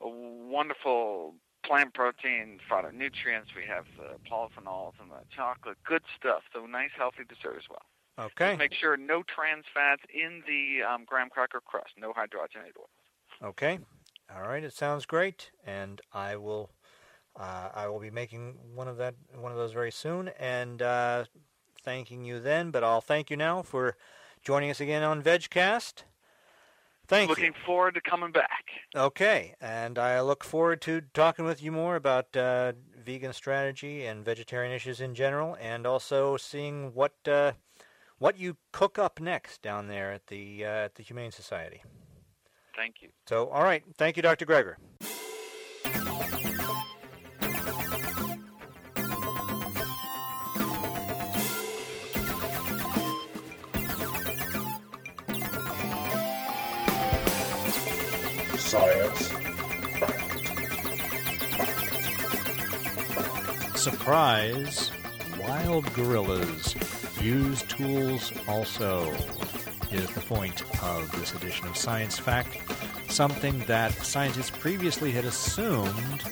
wonderful 0.00 1.34
plant 1.64 1.94
protein, 1.94 2.58
phytonutrients. 2.70 3.54
We 3.54 3.64
have 3.68 3.86
uh, 4.00 4.14
polyphenols 4.30 4.94
in 5.02 5.08
the 5.08 5.22
chocolate. 5.34 5.76
Good 5.84 6.02
stuff. 6.18 6.42
So 6.52 6.66
nice, 6.66 6.90
healthy 6.96 7.24
dessert 7.28 7.56
as 7.56 7.68
well. 7.68 8.26
Okay. 8.26 8.56
Make 8.56 8.74
sure 8.74 8.96
no 8.96 9.22
trans 9.22 9.64
fats 9.72 10.02
in 10.12 10.42
the 10.46 10.82
um, 10.82 11.04
graham 11.06 11.28
cracker 11.30 11.60
crust. 11.64 11.90
No 11.96 12.12
hydrogenated 12.12 12.76
oil. 12.78 13.50
Okay. 13.50 13.78
All 14.34 14.42
right. 14.42 14.62
It 14.62 14.72
sounds 14.72 15.06
great, 15.06 15.50
and 15.66 16.00
I 16.12 16.36
will. 16.36 16.70
Uh, 17.38 17.68
I 17.72 17.86
will 17.86 18.00
be 18.00 18.10
making 18.10 18.56
one 18.74 18.88
of 18.88 18.96
that, 18.96 19.14
one 19.38 19.52
of 19.52 19.58
those 19.58 19.72
very 19.72 19.92
soon. 19.92 20.28
And 20.40 20.82
uh, 20.82 21.24
thanking 21.84 22.24
you 22.24 22.40
then, 22.40 22.72
but 22.72 22.82
I'll 22.82 23.00
thank 23.00 23.30
you 23.30 23.36
now 23.36 23.62
for 23.62 23.96
joining 24.42 24.70
us 24.70 24.80
again 24.80 25.02
on 25.02 25.22
VegCast. 25.22 26.02
Thank 27.06 27.30
Looking 27.30 27.46
you. 27.46 27.64
forward 27.64 27.94
to 27.94 28.02
coming 28.02 28.32
back. 28.32 28.66
Okay, 28.94 29.54
and 29.62 29.98
I 29.98 30.20
look 30.20 30.44
forward 30.44 30.82
to 30.82 31.00
talking 31.14 31.46
with 31.46 31.62
you 31.62 31.72
more 31.72 31.96
about 31.96 32.36
uh, 32.36 32.72
vegan 33.02 33.32
strategy 33.32 34.04
and 34.04 34.22
vegetarian 34.22 34.74
issues 34.74 35.00
in 35.00 35.14
general, 35.14 35.56
and 35.58 35.86
also 35.86 36.36
seeing 36.36 36.92
what 36.92 37.14
uh, 37.26 37.52
what 38.18 38.38
you 38.38 38.58
cook 38.72 38.98
up 38.98 39.20
next 39.20 39.62
down 39.62 39.88
there 39.88 40.12
at 40.12 40.26
the 40.26 40.66
uh, 40.66 40.68
at 40.68 40.96
the 40.96 41.02
Humane 41.02 41.32
Society. 41.32 41.82
Thank 42.78 43.02
you. 43.02 43.08
So, 43.28 43.48
all 43.48 43.64
right, 43.64 43.82
thank 43.96 44.16
you, 44.16 44.22
Dr. 44.22 44.46
Greger. 44.46 44.76
Science. 58.56 59.32
Surprise! 63.74 64.92
Wild 65.40 65.92
gorillas 65.94 66.76
use 67.20 67.62
tools 67.64 68.32
also, 68.46 69.12
is 69.90 70.08
the 70.10 70.20
point 70.20 70.62
of 70.82 71.10
this 71.12 71.34
edition 71.34 71.66
of 71.66 71.76
Science 71.76 72.18
Fact. 72.18 72.58
Something 73.10 73.58
that 73.66 73.92
scientists 73.92 74.50
previously 74.50 75.10
had 75.10 75.24
assumed 75.24 76.24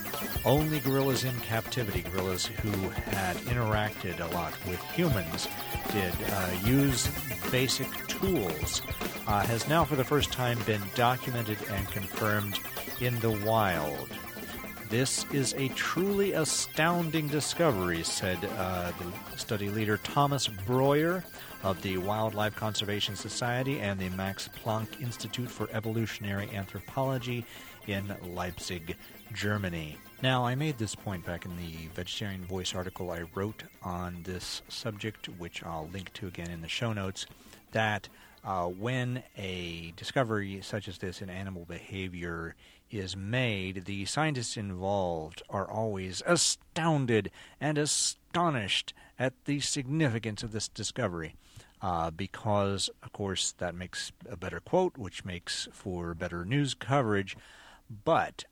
only 0.45 0.81
gorillas 0.81 1.25
in 1.25 1.35
captivity, 1.41 2.03
gorillas 2.03 2.47
who 2.47 2.89
had 2.91 3.37
interacted 3.39 4.21
a 4.21 4.35
lot 4.35 4.53
with 4.67 4.81
humans, 4.93 5.49
did 5.93 6.13
uh, 6.31 6.51
use 6.65 7.09
basic 7.51 7.89
tools, 8.07 8.83
uh, 9.27 9.41
has 9.41 9.69
now 9.69 9.85
for 9.85 9.97
the 9.97 10.05
first 10.05 10.33
time 10.33 10.59
been 10.67 10.83
documented 10.95 11.59
and 11.71 11.91
confirmed 11.91 12.59
in 13.01 13.19
the 13.21 13.31
wild. 13.31 14.09
This 14.89 15.25
is 15.33 15.53
a 15.55 15.67
truly 15.71 16.33
astounding 16.35 17.27
discovery, 17.27 18.05
said 18.05 18.39
uh, 18.57 18.93
the 18.93 19.37
study 19.37 19.69
leader 19.69 19.97
Thomas 19.97 20.47
Breuer 20.47 21.25
of 21.65 21.83
the 21.83 21.99
Wildlife 21.99 22.55
Conservation 22.55 23.17
Society 23.17 23.81
and 23.81 23.99
the 23.99 24.11
Max 24.11 24.49
Planck 24.63 25.01
Institute 25.01 25.51
for 25.51 25.69
Evolutionary 25.73 26.49
Anthropology 26.55 27.45
in 27.89 28.15
Leipzig, 28.23 28.97
Germany. 29.35 29.99
Now, 30.23 30.47
I 30.47 30.55
made 30.55 30.79
this 30.79 30.95
point 30.95 31.27
back 31.27 31.45
in 31.45 31.57
the 31.57 31.89
Vegetarian 31.93 32.45
Voice 32.45 32.73
article 32.73 33.11
I 33.11 33.25
wrote 33.35 33.65
on 33.83 34.23
this 34.23 34.63
subject, 34.69 35.27
which 35.37 35.65
I'll 35.65 35.89
link 35.93 36.13
to 36.15 36.29
again 36.29 36.51
in 36.51 36.63
the 36.63 36.69
show 36.69 36.93
notes, 36.93 37.27
that 37.73 38.09
uh, 38.45 38.67
when 38.67 39.25
a 39.37 39.93
discovery 39.97 40.61
such 40.63 40.87
as 40.87 40.99
this 40.99 41.21
in 41.21 41.29
animal 41.29 41.65
behavior 41.65 42.55
is 42.91 43.17
made, 43.17 43.85
the 43.85 44.05
scientists 44.05 44.57
involved 44.57 45.43
are 45.49 45.69
always 45.71 46.23
astounded 46.27 47.31
and 47.61 47.79
astonished 47.79 48.93
at 49.19 49.33
the 49.45 49.61
significance 49.61 50.43
of 50.43 50.53
this 50.53 50.69
discovery. 50.69 51.35
Uh, 51.83 52.11
because, 52.11 52.89
of 53.03 53.13
course, 53.13 53.53
that 53.59 53.75
makes 53.75 54.11
a 54.29 54.37
better 54.37 54.61
quote, 54.61 54.97
which 54.97 55.25
makes 55.25 55.69
for 55.73 56.15
better 56.15 56.45
news 56.45 56.75
coverage. 56.75 57.37
But 58.05 58.45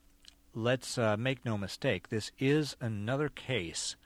let's 0.54 0.98
uh, 0.98 1.16
make 1.16 1.44
no 1.44 1.56
mistake, 1.56 2.08
this 2.08 2.30
is 2.38 2.76
another 2.80 3.28
case 3.28 3.96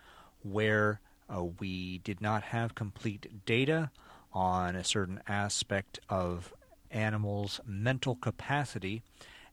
where 0.43 1.01
uh, 1.29 1.45
we 1.59 1.99
did 1.99 2.21
not 2.21 2.43
have 2.45 2.75
complete 2.75 3.45
data 3.45 3.91
on 4.33 4.77
a 4.77 4.85
certain 4.85 5.21
aspect 5.27 5.99
of 6.09 6.55
animals' 6.91 7.61
mental 7.67 8.15
capacity, 8.15 9.03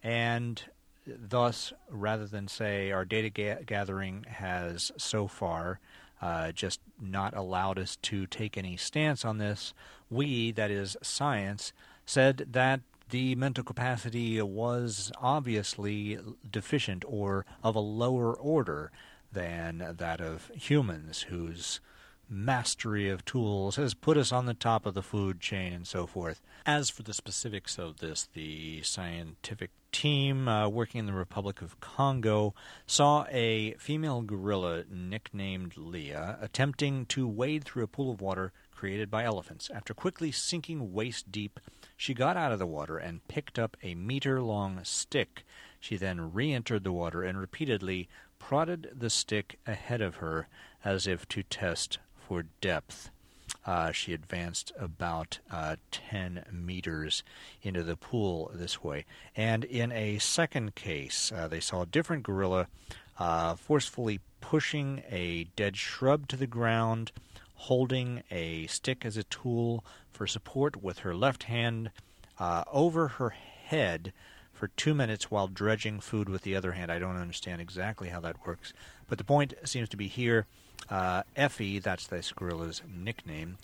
and 0.05 0.61
thus, 1.07 1.73
rather 1.89 2.27
than 2.27 2.47
say 2.47 2.91
our 2.91 3.05
data 3.05 3.31
ga- 3.31 3.63
gathering 3.65 4.23
has 4.29 4.91
so 4.97 5.27
far 5.27 5.79
uh, 6.21 6.51
just 6.51 6.79
not 7.01 7.35
allowed 7.35 7.79
us 7.79 7.97
to 8.03 8.27
take 8.27 8.55
any 8.55 8.77
stance 8.77 9.25
on 9.25 9.39
this, 9.39 9.73
we, 10.11 10.51
that 10.51 10.69
is 10.69 10.95
science, 11.01 11.73
said 12.05 12.45
that 12.51 12.81
the 13.09 13.33
mental 13.33 13.63
capacity 13.63 14.39
was 14.41 15.11
obviously 15.19 16.19
deficient 16.49 17.03
or 17.07 17.43
of 17.63 17.75
a 17.75 17.79
lower 17.79 18.33
order 18.33 18.91
than 19.31 19.95
that 19.97 20.21
of 20.21 20.51
humans, 20.53 21.23
whose 21.23 21.79
mastery 22.29 23.09
of 23.09 23.25
tools 23.25 23.75
has 23.75 23.93
put 23.93 24.17
us 24.17 24.31
on 24.31 24.45
the 24.45 24.53
top 24.53 24.85
of 24.85 24.93
the 24.93 25.01
food 25.01 25.39
chain 25.39 25.73
and 25.73 25.87
so 25.87 26.05
forth. 26.05 26.41
As 26.65 26.89
for 26.89 27.03
the 27.03 27.13
specifics 27.13 27.77
of 27.77 27.97
this, 27.97 28.27
the 28.33 28.81
scientific 28.83 29.71
team 29.91 30.47
uh, 30.47 30.67
working 30.67 30.99
in 30.99 31.05
the 31.05 31.13
Republic 31.13 31.61
of 31.61 31.79
Congo 31.79 32.53
saw 32.85 33.25
a 33.31 33.73
female 33.75 34.21
gorilla 34.21 34.83
nicknamed 34.89 35.77
Leah 35.77 36.37
attempting 36.41 37.05
to 37.05 37.27
wade 37.27 37.63
through 37.63 37.83
a 37.83 37.87
pool 37.87 38.11
of 38.11 38.21
water 38.21 38.51
created 38.75 39.09
by 39.09 39.23
elephants. 39.23 39.69
After 39.73 39.93
quickly 39.93 40.31
sinking 40.31 40.91
waist 40.93 41.31
deep, 41.31 41.59
she 41.95 42.13
got 42.13 42.35
out 42.35 42.51
of 42.51 42.59
the 42.59 42.67
water 42.67 42.97
and 42.97 43.25
picked 43.27 43.57
up 43.57 43.77
a 43.81 43.95
meter 43.95 44.41
long 44.41 44.83
stick. 44.83 45.45
She 45.79 45.95
then 45.95 46.33
re 46.33 46.51
entered 46.51 46.83
the 46.83 46.91
water 46.91 47.23
and 47.23 47.39
repeatedly 47.39 48.09
prodded 48.37 48.89
the 48.93 49.09
stick 49.09 49.59
ahead 49.65 50.01
of 50.01 50.17
her 50.17 50.47
as 50.83 51.07
if 51.07 51.27
to 51.29 51.41
test 51.43 51.99
for 52.27 52.45
depth. 52.61 53.11
Uh, 53.65 53.91
she 53.91 54.13
advanced 54.13 54.71
about 54.79 55.39
uh, 55.51 55.75
10 55.91 56.45
meters 56.51 57.23
into 57.61 57.83
the 57.83 57.95
pool 57.95 58.51
this 58.53 58.83
way. 58.83 59.05
And 59.35 59.63
in 59.63 59.91
a 59.91 60.19
second 60.19 60.75
case, 60.75 61.31
uh, 61.35 61.47
they 61.47 61.59
saw 61.59 61.81
a 61.81 61.87
different 61.87 62.23
gorilla 62.23 62.67
uh, 63.17 63.55
forcefully 63.55 64.19
pushing 64.41 65.03
a 65.09 65.45
dead 65.55 65.77
shrub 65.77 66.27
to 66.27 66.35
the 66.35 66.47
ground, 66.47 67.11
holding 67.55 68.21
a 68.29 68.67
stick 68.67 69.05
as 69.05 69.17
a 69.17 69.23
tool 69.23 69.83
for 70.11 70.27
support 70.27 70.83
with 70.83 70.99
her 70.99 71.15
left 71.15 71.43
hand 71.43 71.89
uh, 72.39 72.63
over 72.71 73.07
her 73.07 73.29
head 73.29 74.13
for 74.53 74.67
two 74.69 74.93
minutes 74.93 75.31
while 75.31 75.47
dredging 75.47 75.99
food 75.99 76.29
with 76.29 76.43
the 76.43 76.55
other 76.55 76.73
hand. 76.73 76.91
I 76.91 76.99
don't 76.99 77.17
understand 77.17 77.61
exactly 77.61 78.09
how 78.09 78.19
that 78.21 78.45
works. 78.45 78.73
But 79.07 79.17
the 79.17 79.23
point 79.23 79.53
seems 79.63 79.89
to 79.89 79.97
be 79.97 80.07
here 80.07 80.45
uh, 80.89 81.23
Effie, 81.35 81.79
that's 81.79 82.07
this 82.07 82.31
gorilla's 82.31 82.81
nickname, 82.87 83.57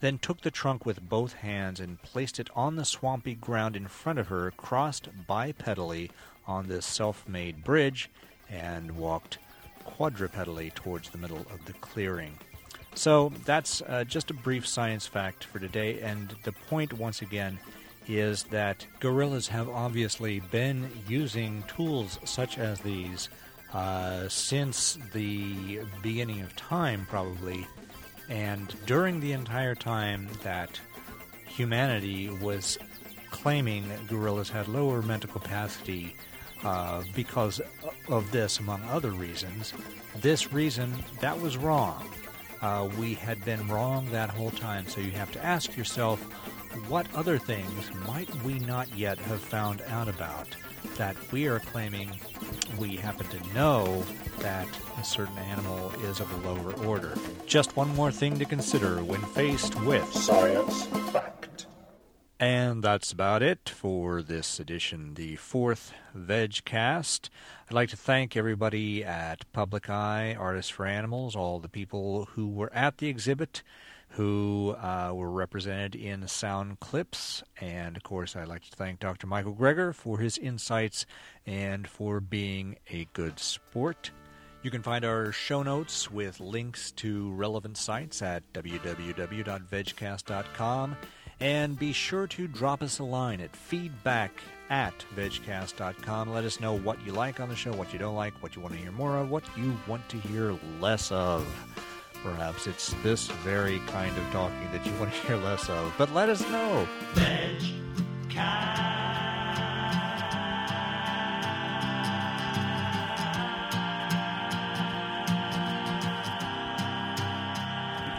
then 0.00 0.18
took 0.18 0.42
the 0.42 0.50
trunk 0.50 0.86
with 0.86 1.08
both 1.08 1.32
hands 1.34 1.80
and 1.80 2.00
placed 2.02 2.38
it 2.38 2.48
on 2.54 2.76
the 2.76 2.84
swampy 2.84 3.34
ground 3.34 3.74
in 3.74 3.86
front 3.88 4.18
of 4.18 4.28
her, 4.28 4.52
crossed 4.52 5.08
bipedally 5.28 6.10
on 6.46 6.68
this 6.68 6.86
self 6.86 7.28
made 7.28 7.64
bridge, 7.64 8.08
and 8.48 8.96
walked 8.96 9.38
quadrupedally 9.84 10.72
towards 10.74 11.10
the 11.10 11.18
middle 11.18 11.46
of 11.52 11.64
the 11.66 11.72
clearing. 11.74 12.38
So 12.94 13.32
that's 13.44 13.82
uh, 13.82 14.04
just 14.04 14.30
a 14.30 14.34
brief 14.34 14.66
science 14.66 15.06
fact 15.06 15.44
for 15.44 15.58
today, 15.58 16.00
and 16.00 16.34
the 16.44 16.52
point, 16.52 16.92
once 16.92 17.22
again, 17.22 17.58
is 18.08 18.44
that 18.44 18.86
gorillas 19.00 19.48
have 19.48 19.68
obviously 19.68 20.40
been 20.50 20.90
using 21.06 21.62
tools 21.68 22.18
such 22.24 22.56
as 22.58 22.80
these 22.80 23.28
uh, 23.72 24.28
since 24.28 24.98
the 25.12 25.80
beginning 26.02 26.40
of 26.40 26.54
time, 26.56 27.06
probably. 27.08 27.66
And 28.28 28.74
during 28.86 29.20
the 29.20 29.32
entire 29.32 29.74
time 29.74 30.28
that 30.42 30.80
humanity 31.46 32.28
was 32.28 32.78
claiming 33.30 33.88
that 33.88 34.06
gorillas 34.06 34.48
had 34.50 34.68
lower 34.68 35.02
mental 35.02 35.30
capacity 35.30 36.16
uh, 36.64 37.02
because 37.14 37.60
of 38.08 38.30
this, 38.32 38.58
among 38.58 38.82
other 38.84 39.10
reasons, 39.10 39.72
this 40.16 40.52
reason, 40.52 40.92
that 41.20 41.40
was 41.40 41.56
wrong. 41.56 42.08
Uh, 42.60 42.88
we 42.98 43.14
had 43.14 43.44
been 43.44 43.66
wrong 43.68 44.06
that 44.10 44.30
whole 44.30 44.50
time, 44.50 44.86
so 44.88 45.00
you 45.00 45.12
have 45.12 45.30
to 45.30 45.44
ask 45.44 45.76
yourself 45.76 46.20
what 46.88 47.06
other 47.14 47.38
things 47.38 47.90
might 48.06 48.32
we 48.42 48.58
not 48.60 48.92
yet 48.96 49.18
have 49.18 49.40
found 49.40 49.82
out 49.88 50.08
about 50.08 50.48
that 50.96 51.16
we 51.32 51.46
are 51.46 51.60
claiming 51.60 52.10
we 52.78 52.96
happen 52.96 53.26
to 53.28 53.54
know 53.54 54.04
that 54.40 54.68
a 54.98 55.04
certain 55.04 55.38
animal 55.38 55.90
is 56.04 56.20
of 56.20 56.32
a 56.32 56.48
lower 56.48 56.72
order. 56.86 57.14
Just 57.46 57.76
one 57.76 57.94
more 57.94 58.10
thing 58.12 58.38
to 58.38 58.44
consider 58.44 59.02
when 59.02 59.20
faced 59.22 59.80
with 59.82 60.10
Science 60.12 60.86
fact. 61.12 61.66
and 62.40 62.82
that's 62.84 63.10
about 63.10 63.42
it 63.42 63.68
for 63.68 64.22
this 64.22 64.60
edition, 64.60 65.14
the 65.14 65.36
fourth 65.36 65.92
VegCast. 66.16 67.28
I'd 67.68 67.74
like 67.74 67.88
to 67.90 67.96
thank 67.96 68.36
everybody 68.36 69.04
at 69.04 69.50
Public 69.52 69.90
Eye, 69.90 70.36
Artists 70.38 70.70
for 70.70 70.86
Animals, 70.86 71.34
all 71.34 71.58
the 71.58 71.68
people 71.68 72.26
who 72.34 72.48
were 72.48 72.72
at 72.72 72.98
the 72.98 73.08
exhibit, 73.08 73.62
who 74.10 74.74
uh, 74.80 75.12
were 75.14 75.30
represented 75.30 75.94
in 75.94 76.26
sound 76.26 76.80
clips. 76.80 77.42
And 77.60 77.96
of 77.96 78.02
course, 78.02 78.34
I'd 78.36 78.48
like 78.48 78.62
to 78.62 78.76
thank 78.76 79.00
Dr. 79.00 79.26
Michael 79.26 79.54
Greger 79.54 79.94
for 79.94 80.18
his 80.18 80.38
insights 80.38 81.04
and 81.46 81.86
for 81.86 82.20
being 82.20 82.76
a 82.90 83.06
good 83.12 83.38
sport. 83.38 84.10
You 84.62 84.70
can 84.72 84.82
find 84.82 85.04
our 85.04 85.30
show 85.30 85.62
notes 85.62 86.10
with 86.10 86.40
links 86.40 86.90
to 86.92 87.30
relevant 87.32 87.76
sites 87.76 88.22
at 88.22 88.42
www.vegcast.com. 88.52 90.96
And 91.40 91.78
be 91.78 91.92
sure 91.92 92.26
to 92.26 92.48
drop 92.48 92.82
us 92.82 92.98
a 92.98 93.04
line 93.04 93.40
at 93.40 93.54
feedback 93.54 94.32
at 94.70 95.04
vegcast.com. 95.14 96.30
Let 96.30 96.42
us 96.44 96.58
know 96.60 96.76
what 96.76 97.00
you 97.06 97.12
like 97.12 97.38
on 97.38 97.48
the 97.48 97.54
show, 97.54 97.72
what 97.72 97.92
you 97.92 98.00
don't 98.00 98.16
like, 98.16 98.34
what 98.42 98.56
you 98.56 98.62
want 98.62 98.74
to 98.74 98.80
hear 98.80 98.90
more 98.90 99.16
of, 99.16 99.30
what 99.30 99.44
you 99.56 99.78
want 99.86 100.08
to 100.08 100.16
hear 100.16 100.58
less 100.80 101.12
of. 101.12 101.46
Perhaps 102.22 102.66
it's 102.66 102.94
this 103.02 103.28
very 103.28 103.78
kind 103.86 104.16
of 104.16 104.24
talking 104.30 104.70
that 104.72 104.84
you 104.84 104.92
want 104.94 105.12
to 105.12 105.20
hear 105.20 105.36
less 105.36 105.68
of, 105.68 105.94
but 105.96 106.12
let 106.12 106.28
us 106.28 106.40
know. 106.50 106.86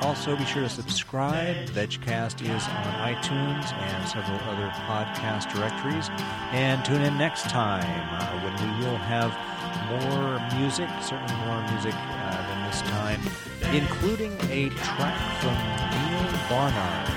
Also, 0.01 0.35
be 0.35 0.45
sure 0.45 0.63
to 0.63 0.69
subscribe. 0.69 1.55
VegCast 1.67 2.41
is 2.41 2.67
on 2.67 3.13
iTunes 3.13 3.71
and 3.73 4.07
several 4.07 4.39
other 4.49 4.69
podcast 4.87 5.53
directories. 5.53 6.09
And 6.51 6.83
tune 6.83 7.01
in 7.01 7.17
next 7.17 7.43
time 7.43 8.07
uh, 8.13 8.39
when 8.41 8.53
we 8.55 8.85
will 8.85 8.97
have 8.97 9.29
more 9.87 10.59
music, 10.59 10.89
certainly 11.01 11.35
more 11.45 11.61
music 11.71 11.93
uh, 11.93 12.47
than 12.47 12.65
this 12.65 12.81
time, 12.89 13.21
including 13.73 14.33
a 14.49 14.69
track 14.69 15.41
from 15.41 15.53
Neal 15.93 16.25
Barnard 16.49 17.09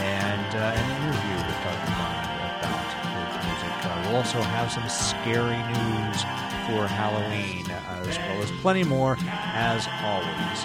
and 0.00 0.56
uh, 0.56 0.72
an 0.72 0.86
interview 0.96 1.36
with 1.44 1.58
Dr. 1.60 1.92
Barnard 1.92 2.24
about 2.56 2.88
his 3.04 3.36
music. 3.44 3.72
Uh, 3.84 4.02
we'll 4.04 4.16
also 4.16 4.40
have 4.40 4.72
some 4.72 4.88
scary 4.88 5.60
news 5.76 6.22
for 6.64 6.88
Halloween, 6.88 7.68
uh, 7.70 8.08
as 8.08 8.16
well 8.16 8.42
as 8.42 8.50
plenty 8.62 8.84
more, 8.84 9.18
as 9.52 9.86
always. 10.00 10.58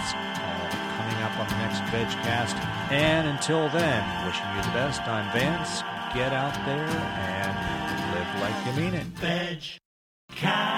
It's 0.00 0.16
all 0.16 0.68
coming 0.96 1.20
up 1.20 1.36
on 1.38 1.46
the 1.48 1.58
next 1.60 1.80
VegCast. 1.92 2.56
And 2.90 3.28
until 3.28 3.68
then, 3.68 4.26
wishing 4.26 4.48
you 4.56 4.62
the 4.62 4.72
best. 4.72 5.02
I'm 5.02 5.30
Vance. 5.32 5.82
Get 6.14 6.32
out 6.32 6.54
there 6.64 6.88
and 6.88 7.54
live 8.14 8.40
like 8.40 8.66
you 8.66 8.82
mean 8.82 8.94
it. 8.94 9.04
Veg 9.18 10.73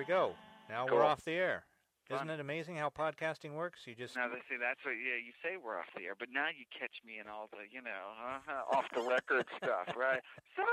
we 0.00 0.06
go. 0.08 0.32
Now 0.72 0.86
Cool. 0.88 0.96
we're 0.96 1.04
off 1.04 1.20
the 1.28 1.36
air. 1.36 1.64
Isn't 2.08 2.30
it 2.30 2.40
amazing 2.40 2.74
how 2.74 2.88
podcasting 2.88 3.52
works? 3.52 3.86
You 3.86 3.94
just 3.94 4.16
Now 4.16 4.26
they 4.32 4.40
say 4.48 4.56
that's 4.58 4.80
what 4.82 4.96
yeah 4.96 5.20
you 5.20 5.30
say 5.44 5.60
we're 5.62 5.78
off 5.78 5.92
the 5.94 6.08
air, 6.08 6.16
but 6.18 6.26
now 6.32 6.48
you 6.48 6.64
catch 6.72 7.04
me 7.04 7.20
in 7.20 7.28
all 7.28 7.52
the 7.52 7.68
you 7.70 7.84
know 7.84 8.16
uh, 8.18 8.74
off 8.74 8.88
the 8.96 9.04
record 9.04 9.44
stuff, 9.62 9.94
right? 9.94 10.18
So 10.56 10.64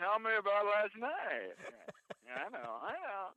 tell 0.00 0.18
me 0.18 0.32
about 0.34 0.64
last 0.64 0.96
night. 0.98 1.54
Yeah, 2.24 2.42
I 2.42 2.48
know, 2.48 2.72
I 2.82 2.96
know. 3.04 3.36